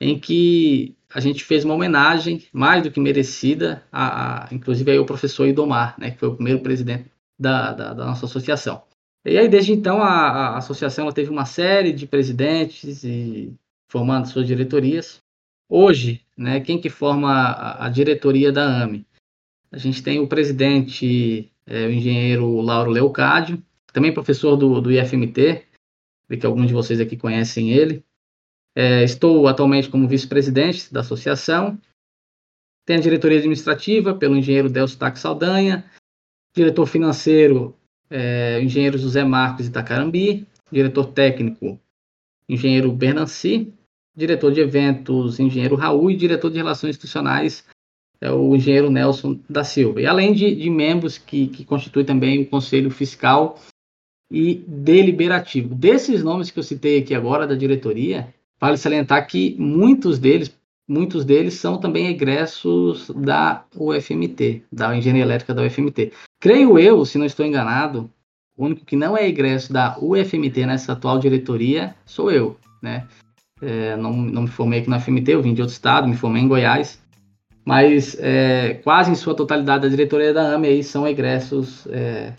[0.00, 5.04] em que a gente fez uma homenagem mais do que merecida, a, a inclusive ao
[5.04, 8.84] professor Idomar, né, que foi o primeiro presidente da, da, da nossa associação.
[9.24, 13.52] E aí, desde então, a, a associação teve uma série de presidentes e
[13.88, 15.20] formando suas diretorias.
[15.68, 19.06] Hoje, né, quem que forma a, a diretoria da AME?
[19.70, 25.66] A gente tem o presidente é, o engenheiro Lauro Leocádio, também professor do, do IFMT,
[26.38, 28.04] que alguns de vocês aqui conhecem ele.
[28.74, 31.78] É, estou atualmente como vice-presidente da associação.
[32.86, 35.84] Tem a diretoria administrativa pelo engenheiro Delcio Tac Saldanha,
[36.54, 37.76] diretor financeiro,
[38.08, 41.78] é, engenheiro José Marcos Itacarambi, diretor técnico,
[42.48, 43.72] engenheiro Bernanci,
[44.14, 47.64] diretor de eventos, engenheiro Raul e diretor de relações institucionais,
[48.20, 50.00] é o engenheiro Nelson da Silva.
[50.00, 53.58] E além de, de membros que, que constituem também o Conselho Fiscal
[54.30, 55.74] e Deliberativo.
[55.74, 60.56] Desses nomes que eu citei aqui agora da diretoria, vale salientar que muitos deles,
[60.88, 66.12] muitos deles são também egressos da UFMT, da Engenharia Elétrica da UFMT.
[66.40, 68.10] Creio eu, se não estou enganado,
[68.56, 73.06] o único que não é egresso da UFMT nessa atual diretoria sou eu, né?
[73.62, 76.42] É, não, não me formei aqui na UFMT, eu vim de outro estado, me formei
[76.42, 76.98] em Goiás,
[77.64, 82.32] mas é, quase em sua totalidade da diretoria da AME aí são egressos é,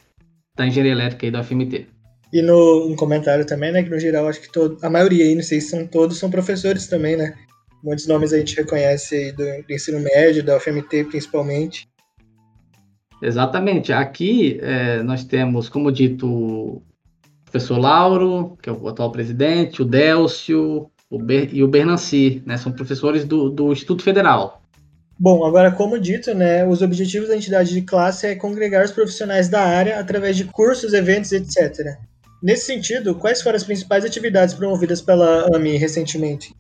[0.55, 1.87] da engenharia elétrica e da FMT.
[2.33, 5.35] E no um comentário também, né, que no geral acho que todo, a maioria aí,
[5.35, 7.35] não sei se são todos, são professores também, né?
[7.83, 11.87] Muitos nomes a gente reconhece aí do, do ensino médio, da UFMT principalmente.
[13.21, 13.93] Exatamente.
[13.93, 16.81] Aqui é, nós temos, como dito, o
[17.45, 22.57] professor Lauro, que é o atual presidente, o Délcio o Ber, e o Bernanci, né?
[22.57, 24.61] São professores do, do Instituto Federal.
[25.19, 29.47] Bom, agora, como dito, né, os objetivos da entidade de classe é congregar os profissionais
[29.47, 31.97] da área através de cursos, eventos, etc.
[32.41, 36.53] Nesse sentido, quais foram as principais atividades promovidas pela AMI recentemente?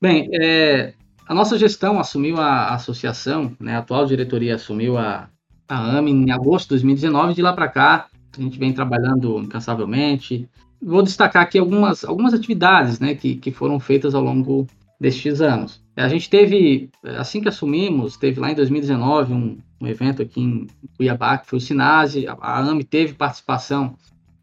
[0.00, 0.94] Bem, é,
[1.26, 5.28] a nossa gestão assumiu a associação, né, a atual diretoria assumiu a,
[5.68, 10.48] a AMI em agosto de 2019, de lá para cá a gente vem trabalhando incansavelmente.
[10.80, 14.66] Vou destacar aqui algumas, algumas atividades né, que, que foram feitas ao longo
[15.00, 15.82] destes anos.
[15.96, 20.66] A gente teve, assim que assumimos, teve lá em 2019 um, um evento aqui em
[20.96, 23.96] Cuiabá, que foi o Sinase, a, a AME teve participação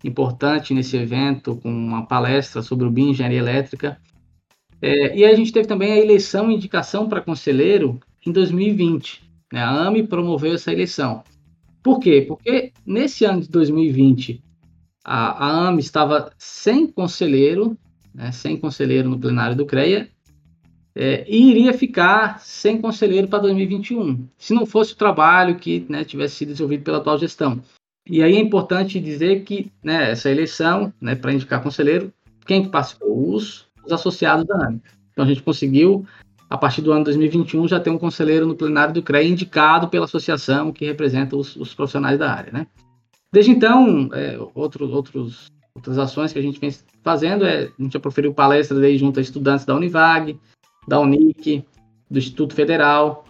[0.04, 3.98] importante nesse evento, com uma palestra sobre o BIM Engenharia Elétrica.
[4.82, 9.24] É, e a gente teve também a eleição e indicação para conselheiro em 2020.
[9.52, 9.62] Né?
[9.62, 11.24] A AME promoveu essa eleição.
[11.82, 12.24] Por quê?
[12.28, 14.43] Porque nesse ano de 2020,
[15.06, 17.78] a, a AME estava sem conselheiro,
[18.13, 20.10] né, sem conselheiro no plenário do CREA,
[20.96, 26.04] é, e iria ficar sem conselheiro para 2021, se não fosse o trabalho que né,
[26.04, 27.62] tivesse sido desenvolvido pela atual gestão.
[28.08, 32.12] E aí é importante dizer que né, essa eleição, né, para indicar conselheiro,
[32.46, 33.34] quem participou?
[33.34, 34.82] Os, os associados da AME.
[35.12, 36.06] Então a gente conseguiu,
[36.50, 40.06] a partir do ano 2021, já ter um conselheiro no plenário do CREA indicado pela
[40.06, 42.52] associação que representa os, os profissionais da área.
[42.52, 42.68] Né?
[43.36, 47.91] Desde então, é, outro, outros, outras ações que a gente vem fazendo é, a gente
[47.91, 50.39] já proferiu palestras aí junto a estudantes da Univag,
[50.88, 51.65] da Unic,
[52.10, 53.26] do Instituto Federal.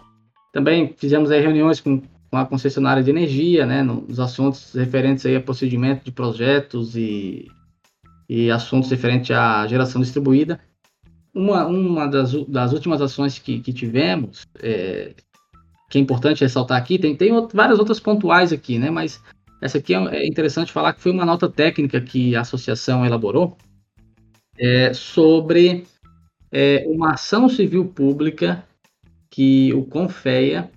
[0.52, 5.34] Também fizemos aí reuniões com, com a concessionária de energia, né, nos assuntos referentes aí
[5.34, 7.48] a procedimento de projetos e,
[8.28, 10.60] e assuntos referentes à geração distribuída.
[11.34, 15.14] Uma, uma das, das últimas ações que, que tivemos é,
[15.90, 18.88] que é importante ressaltar aqui, tem, tem várias outras pontuais aqui, né?
[18.88, 19.20] Mas
[19.60, 23.56] essa aqui é, é interessante falar que foi uma nota técnica que a associação elaborou
[24.58, 25.86] é, sobre
[26.52, 28.64] é, uma ação civil pública
[29.30, 30.70] que o Confeia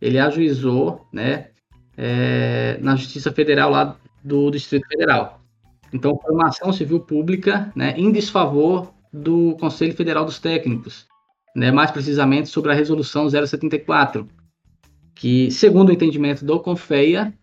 [0.00, 1.48] ele ajuizou, né,
[1.96, 5.40] é, na Justiça Federal lá do Distrito Federal.
[5.92, 11.06] Então foi uma ação civil pública, né, em desfavor do Conselho Federal dos Técnicos,
[11.54, 14.26] né, mais precisamente sobre a resolução 074,
[15.14, 17.34] que segundo o entendimento do Confeia,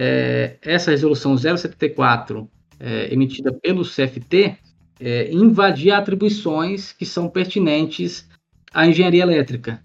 [0.00, 4.56] é, essa resolução 074 é, emitida pelo CFT
[5.00, 8.28] é, invadia atribuições que são pertinentes
[8.72, 9.82] à engenharia elétrica.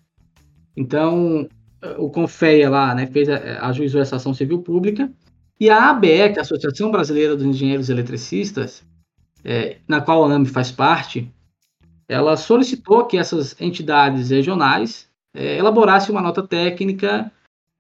[0.78, 1.50] Então,
[1.98, 5.12] o Confeia lá né, fez a, ajuizou essa ação civil pública
[5.60, 8.84] e a ABE, que é a Associação Brasileira dos Engenheiros Eletricistas,
[9.44, 11.28] é, na qual a AME faz parte,
[12.08, 17.32] ela solicitou que essas entidades regionais é, elaborassem uma nota técnica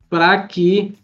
[0.10, 0.96] para que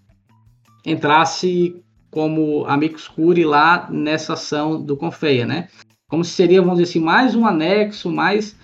[0.91, 5.67] entrasse como amicus curiae lá nessa ação do Confeia, né?
[6.07, 8.55] Como se seria, vamos dizer assim, mais um anexo, mais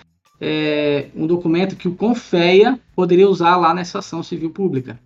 [0.42, 5.00] é, um documento que o Confeia poderia usar lá nessa ação civil pública.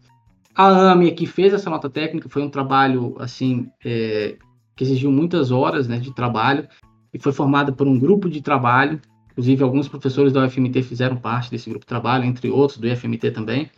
[0.55, 4.35] A AME que fez essa nota técnica foi um trabalho assim é,
[4.75, 6.67] que exigiu muitas horas né, de trabalho
[7.13, 8.99] e foi formada por um grupo de trabalho.
[9.31, 13.31] Inclusive alguns professores da UFMT fizeram parte desse grupo de trabalho, entre outros do IFMT
[13.31, 13.69] também,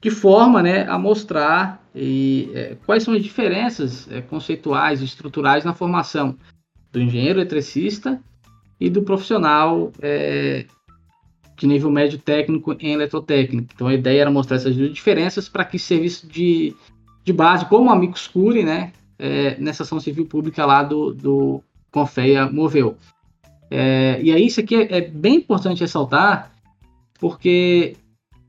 [0.00, 5.64] de forma né, a mostrar e, é, quais são as diferenças é, conceituais e estruturais
[5.64, 6.36] na formação
[6.92, 8.20] do engenheiro eletricista
[8.80, 10.66] e do profissional é,
[11.56, 13.72] de nível médio técnico em eletrotécnica.
[13.74, 16.74] Então a ideia era mostrar essas duas diferenças para que serviço de,
[17.24, 21.62] de base, como a Amicus Curi, né, é, nessa ação civil pública lá do, do
[21.90, 22.96] Confeia moveu.
[23.70, 26.52] É, e aí isso aqui é, é, bem importante ressaltar,
[27.18, 27.96] porque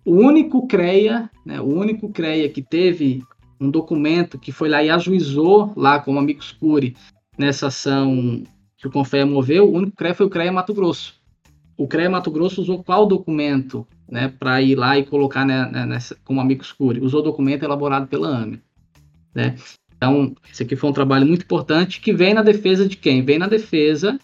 [0.10, 3.24] o único CREA, né, o único CREA que teve
[3.62, 6.96] um documento que foi lá e ajuizou lá como Amicus Curi
[7.38, 8.42] nessa ação
[8.76, 11.14] que o Confeia moveu, o único CREA foi o CREA Mato Grosso.
[11.78, 15.86] O CREA Mato Grosso usou qual documento né, para ir lá e colocar né, né,
[15.86, 17.00] nessa, como amigos curi?
[17.00, 18.60] Usou documento elaborado pela AME.
[19.36, 19.58] Né?
[19.96, 23.24] Então, esse aqui foi um trabalho muito importante que vem na defesa de quem?
[23.24, 24.18] Vem na defesa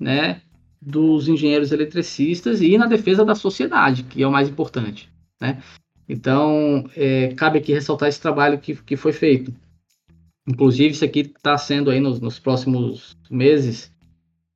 [0.00, 0.40] né,
[0.80, 5.10] dos engenheiros eletricistas e na defesa da sociedade, que é o mais importante.
[5.40, 5.62] Né?
[6.08, 9.52] Então, é, cabe aqui ressaltar esse trabalho que, que foi feito.
[10.46, 13.92] Inclusive, isso aqui está sendo aí nos, nos próximos meses,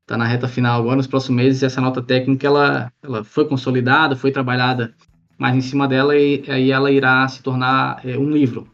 [0.01, 4.16] está na reta final agora, nos próximos meses, essa nota técnica ela, ela foi consolidada,
[4.16, 4.95] foi trabalhada
[5.38, 8.66] mais em cima dela e aí ela irá se tornar é, um livro.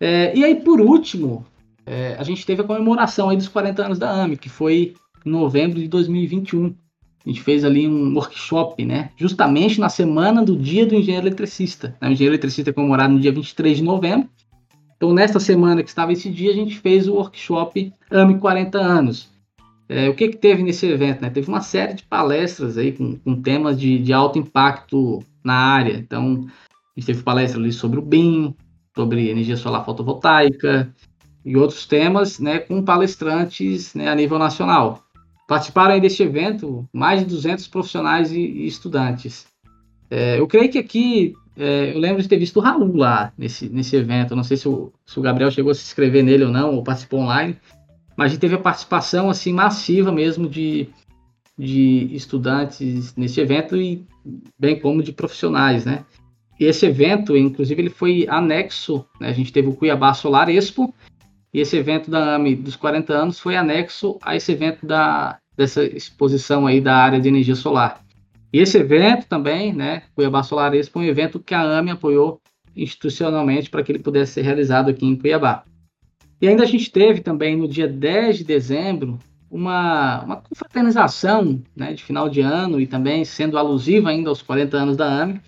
[0.00, 1.46] É, e aí, por último,
[1.86, 5.30] é, a gente teve a comemoração aí dos 40 anos da AME, que foi em
[5.30, 6.74] novembro de 2021.
[7.24, 9.10] A gente fez ali um workshop, né?
[9.16, 11.96] Justamente na semana do dia do engenheiro eletricista.
[12.02, 14.28] O engenheiro eletricista é comemorado no dia 23 de novembro.
[14.96, 19.30] Então, nesta semana que estava esse dia, a gente fez o workshop AME 40 anos.
[19.88, 21.20] É, o que, que teve nesse evento?
[21.22, 21.28] Né?
[21.28, 25.94] Teve uma série de palestras aí com, com temas de, de, alto impacto na área.
[25.94, 26.46] Então,
[26.96, 28.54] a gente teve palestra ali sobre o BIM,
[28.94, 30.94] sobre energia solar fotovoltaica
[31.44, 35.02] e outros temas, né, com palestrantes né, a nível nacional.
[35.46, 39.46] Participaram deste evento mais de 200 profissionais e, e estudantes.
[40.10, 43.68] É, eu creio que aqui é, eu lembro de ter visto o Raul lá nesse,
[43.68, 44.36] nesse evento.
[44.36, 46.82] Não sei se o, se o Gabriel chegou a se inscrever nele ou não, ou
[46.82, 47.56] participou online.
[48.16, 50.88] Mas a gente teve a participação assim massiva mesmo de,
[51.58, 54.04] de estudantes nesse evento e
[54.58, 56.04] bem como de profissionais, né?
[56.60, 59.28] E esse evento, inclusive, ele foi anexo, né?
[59.28, 60.94] A gente teve o Cuiabá Solar Expo
[61.52, 65.84] e esse evento da AMI dos 40 anos foi anexo a esse evento da, dessa
[65.84, 68.02] exposição aí da área de energia solar.
[68.52, 72.40] E esse evento também, né, Cuiabá Solar Expo, um evento que a AME apoiou
[72.76, 75.64] institucionalmente para que ele pudesse ser realizado aqui em Cuiabá.
[76.40, 79.18] E ainda a gente teve também no dia 10 de dezembro
[79.50, 84.76] uma, uma confraternização né, de final de ano e também sendo alusiva ainda aos 40
[84.76, 85.40] anos da AME,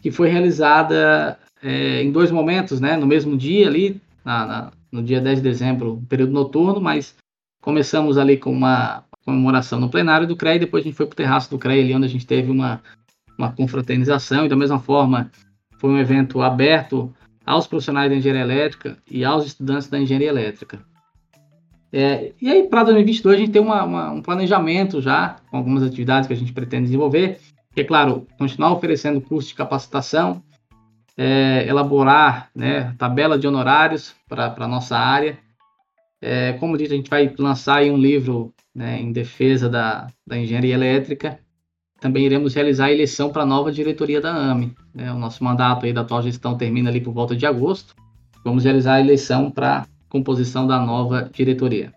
[0.00, 5.02] que foi realizada é, em dois momentos, né, no mesmo dia ali, na, na, no
[5.02, 7.16] dia 10 de dezembro, período noturno, mas
[7.62, 11.14] começamos ali com uma comemoração no plenário do CREA e depois a gente foi para
[11.14, 12.82] o terraço do CREA ali onde a gente teve uma,
[13.38, 15.30] uma confraternização e da mesma forma
[15.78, 17.12] foi um evento aberto
[17.44, 20.80] aos profissionais da engenharia elétrica e aos estudantes da engenharia elétrica.
[21.92, 25.82] É, e aí, para 2022, a gente tem uma, uma, um planejamento já, com algumas
[25.82, 27.38] atividades que a gente pretende desenvolver,
[27.74, 30.42] que é, claro, continuar oferecendo curso de capacitação,
[31.16, 35.38] é, elaborar né, tabela de honorários para a nossa área.
[36.20, 40.74] É, como disse, a gente vai lançar um livro né, em defesa da, da engenharia
[40.74, 41.38] elétrica.
[42.00, 44.74] também iremos realizar a eleição para a nova diretoria da AME.
[44.94, 45.12] Né?
[45.12, 47.94] O nosso mandato aí da atual gestão termina ali por volta de agosto.
[48.44, 51.92] Vamos realizar a eleição para composição da nova diretoria.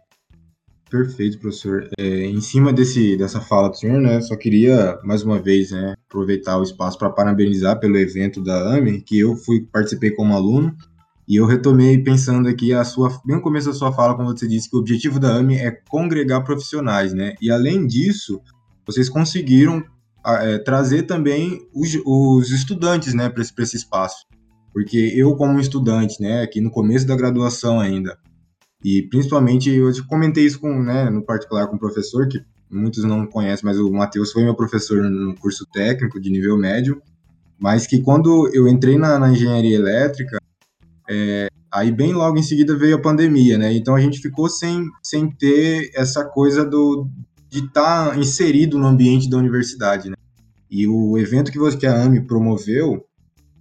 [0.90, 1.90] Perfeito, professor.
[1.98, 5.96] É, em cima desse, dessa fala do senhor, né, só queria mais uma vez né,
[6.08, 10.76] aproveitar o espaço para parabenizar pelo evento da AME, que eu fui participei como aluno,
[11.28, 14.48] e eu retomei pensando aqui a sua, bem no começo da sua fala, quando você
[14.48, 17.34] disse que o objetivo da AME é congregar profissionais, né?
[17.42, 18.40] E além disso,
[18.86, 19.84] vocês conseguiram
[20.24, 24.26] é, trazer também os, os estudantes, né, para esse, esse espaço.
[24.72, 28.18] Porque eu, como estudante, né, aqui no começo da graduação ainda,
[28.84, 33.26] e principalmente, eu comentei isso com, né, no particular com o professor, que muitos não
[33.26, 37.02] conhecem, mas o Matheus foi meu professor no curso técnico de nível médio,
[37.58, 40.38] mas que quando eu entrei na, na engenharia elétrica,
[41.10, 43.74] é, aí bem logo em seguida veio a pandemia, né?
[43.74, 47.08] Então a gente ficou sem, sem ter essa coisa do,
[47.50, 50.16] de estar tá inserido no ambiente da universidade, né?
[50.70, 53.06] E o evento que, você, que a AME promoveu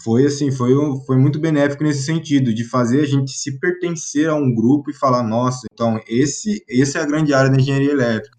[0.04, 0.74] foi assim, foi,
[1.06, 4.94] foi muito benéfico nesse sentido, de fazer a gente se pertencer a um grupo e
[4.94, 8.36] falar, nossa, então esse, esse é a grande área da engenharia elétrica.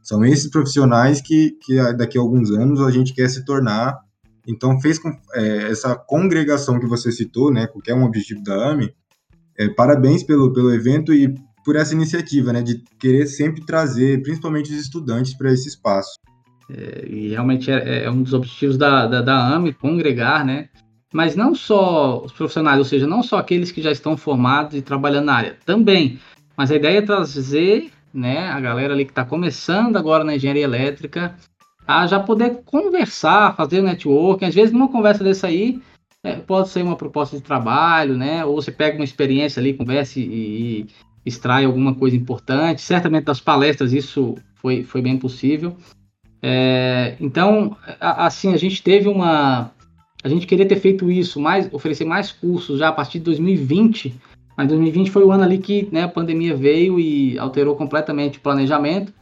[0.00, 3.98] São esses profissionais que, que daqui a alguns anos a gente quer se tornar.
[4.46, 8.70] Então fez com é, essa congregação que você citou, né, que é um objetivo da
[8.70, 8.94] AME,
[9.58, 11.34] é, parabéns pelo, pelo evento e
[11.64, 16.18] por essa iniciativa, né, de querer sempre trazer, principalmente os estudantes, para esse espaço.
[16.70, 20.68] É, e realmente é, é, um dos objetivos da, da, da AME, congregar, né,
[21.12, 24.82] mas não só os profissionais, ou seja, não só aqueles que já estão formados e
[24.82, 26.18] trabalhando na área, também.
[26.56, 30.64] Mas a ideia é trazer né, a galera ali que está começando agora na engenharia
[30.64, 31.34] elétrica
[31.86, 34.46] a já poder conversar, fazer networking.
[34.46, 35.80] Às vezes, numa conversa dessa aí,
[36.22, 38.44] é, pode ser uma proposta de trabalho, né?
[38.44, 40.86] Ou você pega uma experiência ali, conversa e, e
[41.26, 42.80] extrai alguma coisa importante.
[42.80, 45.76] Certamente das palestras isso foi, foi bem possível.
[46.40, 49.70] É, então, assim, a gente teve uma,
[50.24, 54.14] a gente queria ter feito isso, mais, oferecer mais cursos já a partir de 2020,
[54.56, 58.40] mas 2020 foi o ano ali que né, a pandemia veio e alterou completamente o
[58.40, 59.12] planejamento.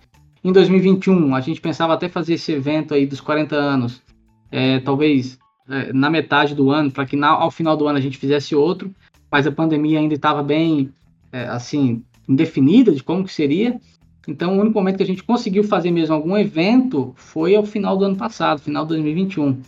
[0.44, 4.02] Em 2021, a gente pensava até fazer esse evento aí dos 40 anos,
[4.50, 5.38] é, talvez
[5.68, 8.54] é, na metade do ano, para que na, ao final do ano a gente fizesse
[8.54, 8.92] outro,
[9.30, 10.90] mas a pandemia ainda estava bem,
[11.32, 13.80] é, assim, indefinida de como que seria.
[14.28, 17.96] Então, o único momento que a gente conseguiu fazer mesmo algum evento foi ao final
[17.96, 19.60] do ano passado, final de 2021.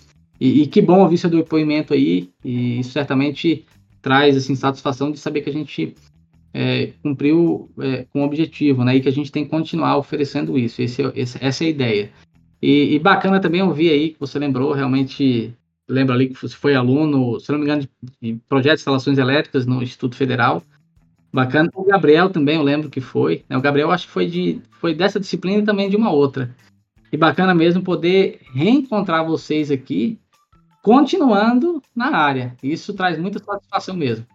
[0.43, 3.65] E, e, que bom ouvir seu depoimento aí, e isso certamente
[4.03, 5.95] traz assim, satisfação de saber que a gente
[6.53, 8.97] é, cumpriu é, com o objetivo, né?
[8.97, 10.83] E que a gente tem que continuar oferecendo isso.
[10.83, 12.11] Esse, esse, essa é a ideia.
[12.61, 15.55] E, e, bacana também ouvir aí que você lembrou, realmente
[15.89, 17.89] lembra ali que você foi aluno, se não me engano,
[18.21, 20.61] de, projeto de instalações elétricas no Instituto Federal.
[21.33, 21.71] Bacana.
[21.73, 23.45] O Gabriel também, eu lembro que foi.
[23.49, 23.57] Né?
[23.57, 26.53] O Gabriel acho que foi, de, foi dessa disciplina e também de uma outra.
[27.13, 30.19] E bacana mesmo poder reencontrar vocês aqui
[30.83, 32.57] continuando na área.
[32.63, 34.27] Isso traz muita satisfação mesmo.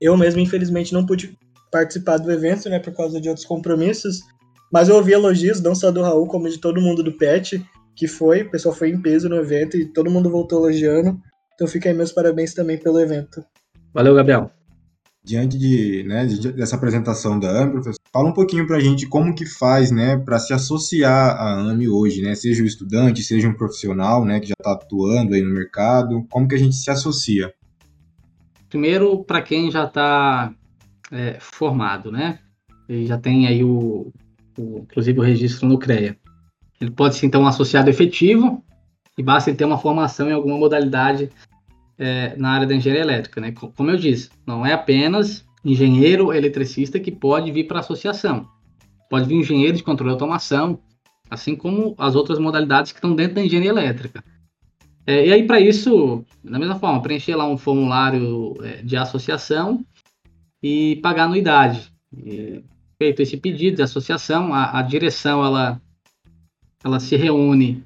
[0.00, 1.36] Eu mesmo, infelizmente, não pude
[1.72, 4.20] participar do evento, né, por causa de outros compromissos,
[4.72, 7.64] mas eu ouvi elogios, não só do Raul, como de todo mundo do PET,
[7.96, 11.18] que foi, o pessoal foi em peso no evento e todo mundo voltou elogiando.
[11.54, 13.44] Então fica aí meus parabéns também pelo evento.
[13.92, 14.50] Valeu, Gabriel
[15.24, 19.34] diante de, né, dessa apresentação da AME, professor, fala um pouquinho para a gente como
[19.34, 23.54] que faz, né, para se associar à AME hoje, né, seja um estudante, seja um
[23.54, 27.52] profissional, né, que já está atuando aí no mercado, como que a gente se associa?
[28.68, 30.52] Primeiro, para quem já está
[31.10, 32.38] é, formado, né,
[32.86, 34.12] ele já tem aí o,
[34.58, 36.18] o, inclusive o registro no CREA.
[36.78, 38.62] Ele pode ser então um associado efetivo
[39.16, 41.30] e basta ele ter uma formação em alguma modalidade
[41.98, 43.52] é, na área da engenharia elétrica, né?
[43.52, 48.48] Como eu disse, não é apenas engenheiro eletricista que pode vir para a associação.
[49.08, 50.78] Pode vir engenheiro de controle de automação,
[51.30, 54.22] assim como as outras modalidades que estão dentro da engenharia elétrica.
[55.06, 59.84] É, e aí, para isso, da mesma forma, preencher lá um formulário é, de associação
[60.62, 61.92] e pagar anuidade.
[62.16, 62.64] E,
[62.98, 65.80] feito esse pedido de associação, a, a direção ela,
[66.82, 67.84] ela se reúne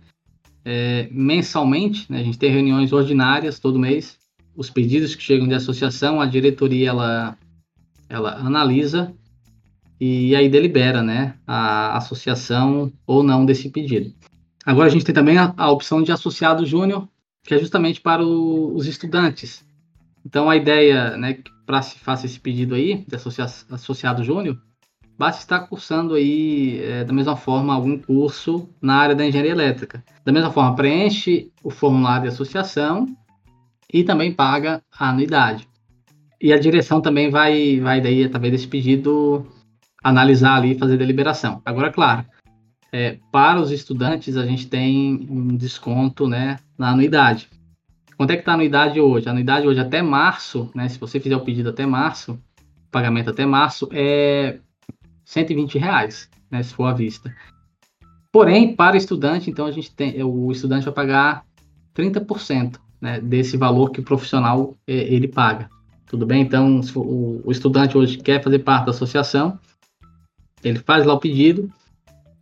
[0.64, 4.18] é, mensalmente, né, a gente tem reuniões ordinárias todo mês,
[4.56, 7.38] os pedidos que chegam de associação, a diretoria ela,
[8.08, 9.14] ela analisa
[10.00, 14.12] e aí delibera né, a associação ou não desse pedido.
[14.64, 17.08] Agora a gente tem também a, a opção de associado júnior,
[17.44, 19.64] que é justamente para o, os estudantes.
[20.24, 23.16] Então a ideia, né, para se faça esse pedido aí de
[23.70, 24.60] associado júnior,
[25.18, 30.02] basta estar cursando aí, é, da mesma forma, algum curso na área da engenharia elétrica.
[30.24, 33.04] Da mesma forma, preenche o formulário de associação
[33.92, 35.68] e também paga a anuidade.
[36.40, 39.44] E a direção também vai, vai daí, através desse pedido,
[40.02, 41.60] analisar ali e fazer deliberação.
[41.64, 42.24] Agora, claro,
[42.92, 47.48] é, para os estudantes a gente tem um desconto né, na anuidade.
[48.16, 49.28] Quanto é que está a anuidade hoje?
[49.28, 52.38] A anuidade hoje até março, né, se você fizer o pedido até março,
[52.90, 54.60] pagamento até março, é
[55.28, 57.34] 120 reais, né, se for à vista.
[58.32, 61.44] Porém, para o estudante, então a gente tem, o estudante vai pagar
[61.94, 65.68] 30% né, desse valor que o profissional é, ele paga.
[66.06, 66.40] Tudo bem?
[66.40, 69.58] Então, o, o estudante hoje quer fazer parte da associação,
[70.64, 71.70] ele faz lá o pedido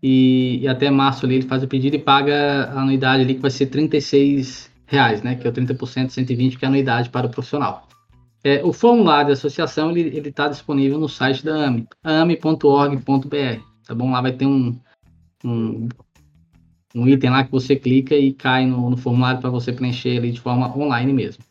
[0.00, 3.42] e, e, até março ali ele faz o pedido e paga a anuidade ali que
[3.42, 5.34] vai ser 36 reais, né?
[5.34, 7.88] Que é o 30% 120 que é a anuidade para o profissional.
[8.46, 14.12] É, o formulário da associação ele está disponível no site da AME, ame.org.br, tá bom?
[14.12, 14.78] Lá vai ter um,
[15.44, 15.88] um,
[16.94, 20.30] um item lá que você clica e cai no, no formulário para você preencher ali
[20.30, 21.42] de forma online mesmo.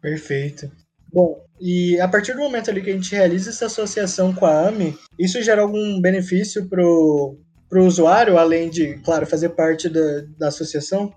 [0.00, 0.70] Perfeito.
[1.12, 4.68] Bom, e a partir do momento ali que a gente realiza essa associação com a
[4.68, 7.36] AME, isso gera algum benefício pro,
[7.68, 11.12] pro usuário, além de, claro, fazer parte da, da associação?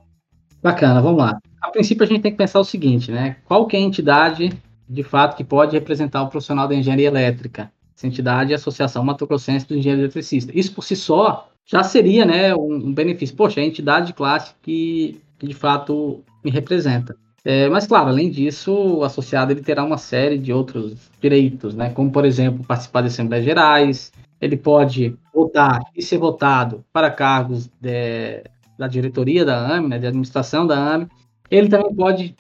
[0.60, 1.38] Bacana, vamos lá.
[1.62, 3.36] A princípio a gente tem que pensar o seguinte, né?
[3.46, 4.50] Qual que é a entidade,
[4.92, 7.72] de fato, que pode representar o profissional da engenharia elétrica?
[7.96, 10.56] Essa entidade é a Associação Mato Grossense dos Engenheiros Eletricistas.
[10.56, 13.36] Isso por si só já seria, né, um, um benefício.
[13.36, 17.16] Poxa, é a entidade de classe que, que de fato me representa.
[17.44, 21.90] É, mas, claro, além disso, o associado ele terá uma série de outros direitos, né?
[21.92, 27.68] como, por exemplo, participar de assembleias gerais, ele pode votar e ser votado para cargos
[27.80, 28.44] de,
[28.78, 31.08] da diretoria da AME, né, de administração da AME.
[31.50, 32.36] Ele também pode,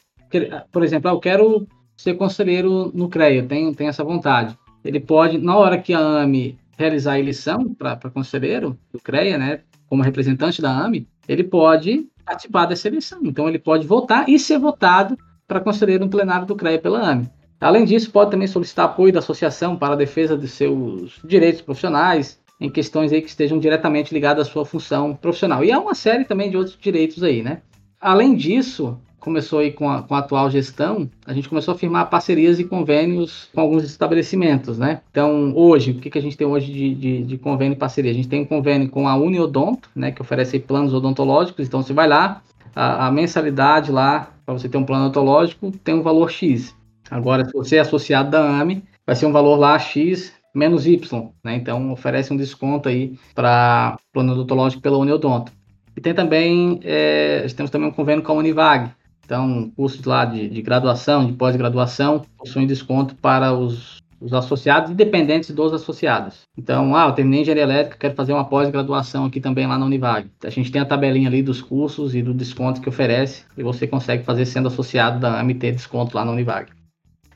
[0.71, 1.67] por exemplo, ah, eu quero
[2.01, 4.57] ser conselheiro no CREA, tenho, tenho essa vontade.
[4.83, 9.59] Ele pode, na hora que a AME realizar a eleição para conselheiro do CREA, né,
[9.87, 13.19] como representante da AME, ele pode participar dessa eleição.
[13.23, 17.29] Então, ele pode votar e ser votado para conselheiro no plenário do CREA pela AME.
[17.59, 22.39] Além disso, pode também solicitar apoio da associação para a defesa de seus direitos profissionais,
[22.59, 25.63] em questões aí que estejam diretamente ligadas à sua função profissional.
[25.63, 27.61] E há uma série também de outros direitos aí, né?
[27.99, 32.09] Além disso, começou aí com a, com a atual gestão, a gente começou a firmar
[32.09, 35.01] parcerias e convênios com alguns estabelecimentos, né?
[35.11, 38.11] Então, hoje, o que, que a gente tem hoje de, de, de convênio e parceria?
[38.11, 41.93] A gente tem um convênio com a Uniodonto, né, que oferece planos odontológicos, então você
[41.93, 42.41] vai lá,
[42.75, 46.75] a, a mensalidade lá, para você ter um plano odontológico, tem um valor X.
[47.09, 51.29] Agora, se você é associado da AME, vai ser um valor lá X menos Y,
[51.43, 51.55] né?
[51.55, 55.51] Então, oferece um desconto aí para plano odontológico pela Uniodonto.
[55.95, 58.89] E tem também, é, temos também um convênio com a Univag,
[59.31, 64.93] então, cursos lá de, de graduação, de pós-graduação, possuem desconto para os, os associados e
[64.93, 66.41] dependentes dos associados.
[66.57, 70.29] Então, ah, eu terminei engenharia elétrica, quero fazer uma pós-graduação aqui também lá na Univag.
[70.43, 73.87] A gente tem a tabelinha ali dos cursos e do desconto que oferece e você
[73.87, 76.69] consegue fazer sendo associado da AMT desconto lá na Univag.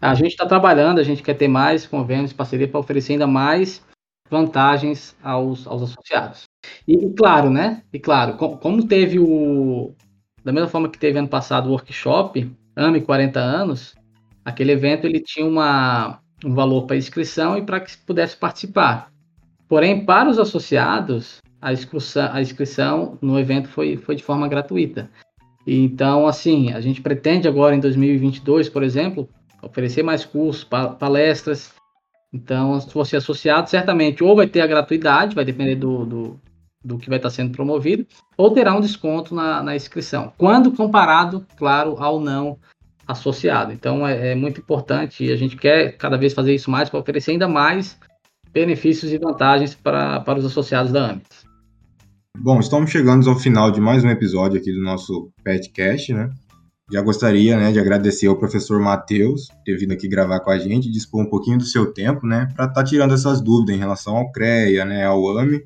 [0.01, 3.81] A gente está trabalhando, a gente quer ter mais convênios, parceria para oferecer ainda mais
[4.29, 6.43] vantagens aos, aos associados.
[6.85, 7.83] E, claro, né?
[7.93, 9.95] E claro, com, como teve o,
[10.45, 13.95] da mesma forma que teve ano passado o workshop, AME 40 anos,
[14.45, 19.11] aquele evento ele tinha uma, um valor para inscrição e para que pudesse participar.
[19.67, 25.09] Porém, para os associados, a inscrição, a inscrição no evento foi, foi de forma gratuita.
[25.65, 29.27] Então, assim, a gente pretende agora em 2022, por exemplo,
[29.63, 31.73] oferecer mais cursos, palestras.
[32.31, 36.39] Então, se você é associado, certamente ou vai ter a gratuidade, vai depender do, do,
[36.85, 38.05] do que vai estar sendo promovido,
[38.37, 42.59] ou terá um desconto na, na inscrição, quando comparado, claro, ao não
[43.07, 43.73] associado.
[43.73, 46.99] Então é, é, muito importante e a gente quer cada vez fazer isso mais para
[46.99, 47.97] oferecer ainda mais
[48.53, 51.25] benefícios e vantagens para, para os associados da AMIT.
[52.37, 56.29] Bom, estamos chegando ao final de mais um episódio aqui do nosso podcast, né?
[56.91, 60.91] Já gostaria né, de agradecer ao professor Matheus ter vindo aqui gravar com a gente,
[60.91, 64.15] dispor um pouquinho do seu tempo, né, para estar tá tirando essas dúvidas em relação
[64.15, 65.63] ao CREA, né, ao AME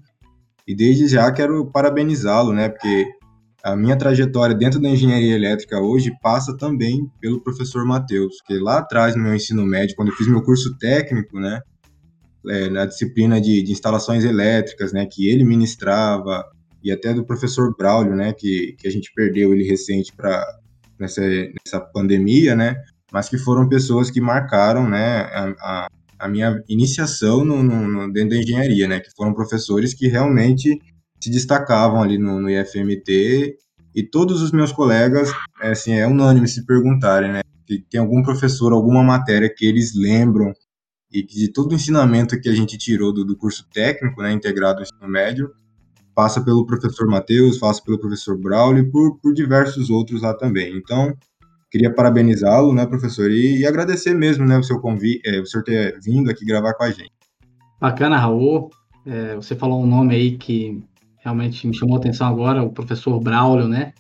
[0.70, 2.70] e desde já quero parabenizá-lo, né?
[2.70, 3.07] Porque
[3.63, 8.78] a minha trajetória dentro da engenharia elétrica hoje passa também pelo professor Matheus, que lá
[8.78, 11.59] atrás no meu ensino médio, quando eu fiz meu curso técnico, né,
[12.47, 16.45] é, na disciplina de, de, instalações elétricas, né, que ele ministrava,
[16.84, 20.45] e até do professor Braulio, né, que, que a gente perdeu ele recente para
[20.99, 22.76] nessa, nessa pandemia, né,
[23.11, 25.88] mas que foram pessoas que marcaram, né, a, a
[26.20, 28.99] a minha iniciação no, no, dentro da engenharia, né?
[28.99, 30.80] Que foram professores que realmente
[31.20, 33.55] se destacavam ali no, no IFMT
[33.95, 37.41] e todos os meus colegas, é, assim, é unânime se perguntarem, né?
[37.65, 40.53] Que tem algum professor, alguma matéria que eles lembram
[41.11, 44.32] e que de todo o ensinamento que a gente tirou do, do curso técnico, né,
[44.32, 45.51] integrado ao ensino médio,
[46.13, 50.76] passa pelo professor Matheus, passa pelo professor Braulio e por, por diversos outros lá também.
[50.76, 51.15] Então,
[51.72, 55.63] Queria parabenizá-lo, né, professor, e, e, agradecer mesmo, né, o seu convite, é, o senhor
[55.63, 57.11] ter vindo aqui gravar com a gente.
[57.80, 58.70] Bacana, Raul.
[59.05, 60.84] É, você falou um nome aí que
[61.20, 63.93] realmente me chamou a atenção agora, o professor Braulio, né?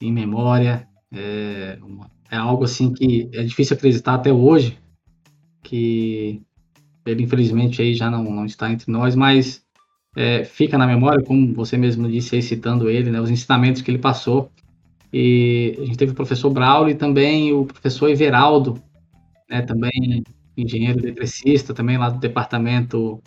[0.00, 0.86] Em memória.
[1.12, 4.78] É, uma, é algo assim que é difícil acreditar até hoje,
[5.62, 6.42] que
[7.06, 9.62] ele infelizmente aí já não, não está entre nós, mas
[10.16, 13.90] é, fica na memória, como você mesmo disse aí, citando ele, né, os ensinamentos que
[13.90, 14.50] ele passou.
[15.12, 18.82] E a gente teve o professor Braulio e também o professor Everaldo,
[19.48, 20.22] né, também
[20.56, 23.22] engenheiro eletricista, também lá do departamento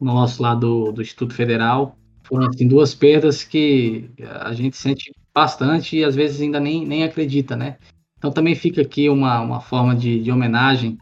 [0.00, 1.96] nosso lá do, do Instituto Federal.
[2.22, 4.10] Foram assim, duas perdas que
[4.42, 7.78] a gente sente bastante e às vezes ainda nem, nem acredita, né?
[8.18, 10.98] Então também fica aqui uma, uma forma de, de homenagem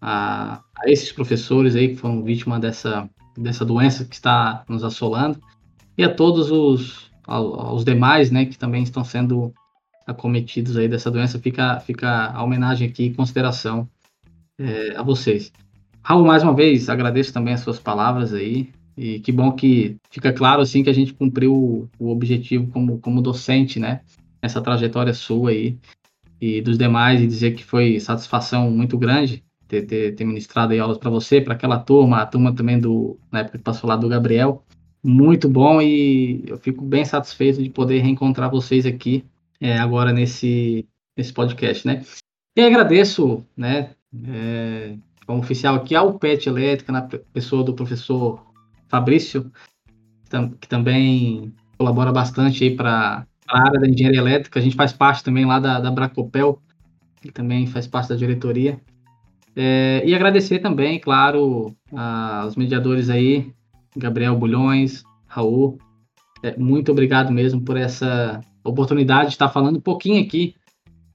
[0.00, 5.38] a, a esses professores aí que foram vítimas dessa, dessa doença que está nos assolando
[5.98, 9.52] e a todos os, aos demais, né, que também estão sendo
[10.06, 13.88] acometidos aí dessa doença, fica, fica a homenagem aqui em consideração
[14.58, 15.52] é, a vocês.
[16.02, 20.32] Raul, mais uma vez, agradeço também as suas palavras aí, e que bom que fica
[20.32, 24.00] claro, assim, que a gente cumpriu o, o objetivo como, como docente, né,
[24.40, 25.78] essa trajetória sua aí,
[26.40, 30.80] e dos demais, e dizer que foi satisfação muito grande ter, ter, ter ministrado aí
[30.80, 33.96] aulas para você, para aquela turma, a turma também do, na época que passou lá
[33.96, 34.64] do Gabriel,
[35.02, 39.24] muito bom, e eu fico bem satisfeito de poder reencontrar vocês aqui,
[39.60, 40.86] é, agora nesse,
[41.16, 42.04] nesse podcast, né.
[42.56, 43.90] E agradeço, né,
[44.28, 44.96] é,
[45.26, 48.44] como oficial aqui ao PET Elétrica, na pessoa do professor
[48.88, 49.50] Fabrício,
[50.60, 54.58] que também colabora bastante aí para a área da engenharia elétrica.
[54.58, 56.60] A gente faz parte também lá da, da Bracopel,
[57.20, 58.80] que também faz parte da diretoria.
[59.54, 63.52] É, e agradecer também, claro, aos mediadores aí,
[63.96, 65.78] Gabriel Bulhões, Raul.
[66.42, 70.54] É, muito obrigado mesmo por essa oportunidade de estar falando um pouquinho aqui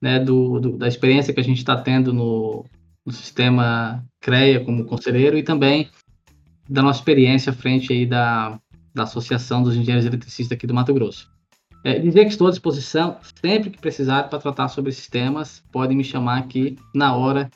[0.01, 2.65] né, do, do da experiência que a gente está tendo no,
[3.05, 5.89] no sistema CREA como conselheiro e também
[6.69, 8.59] da nossa experiência frente aí da,
[8.93, 11.29] da Associação dos Engenheiros Eletricistas aqui do Mato Grosso.
[11.83, 15.95] É, dizer que estou à disposição, sempre que precisar para tratar sobre esses temas, podem
[15.95, 17.49] me chamar aqui na hora,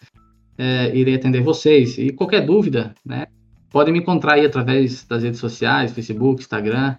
[0.57, 1.97] é, irei atender vocês.
[1.97, 3.25] E qualquer dúvida, né,
[3.71, 6.95] podem me encontrar aí através das redes sociais, Facebook, Instagram,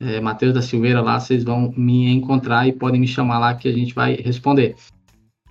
[0.00, 3.68] é, Matheus da Silveira lá, vocês vão me encontrar e podem me chamar lá que
[3.68, 4.74] a gente vai responder.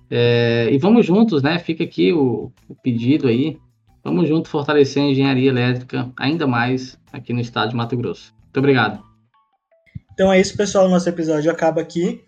[0.10, 1.60] É, e vamos juntos, né?
[1.60, 3.58] Fica aqui o, o, pedido aí.
[4.04, 8.34] Vamos juntos fortalecer a engenharia elétrica ainda mais aqui no estado de Mato Grosso.
[8.44, 9.04] Muito obrigado.
[10.14, 10.88] Então é isso, pessoal.
[10.88, 12.24] Nosso episódio acaba aqui.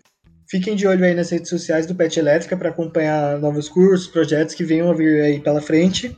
[0.46, 4.54] Fiquem de olho aí nas redes sociais do Pet Elétrica para acompanhar novos cursos, projetos
[4.54, 6.14] que venham a vir aí pela frente.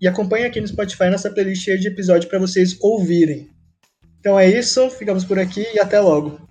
[0.00, 3.50] E acompanhe aqui no Spotify nossa playlist de episódio para vocês ouvirem.
[4.20, 6.47] Então é isso, ficamos por aqui e até logo.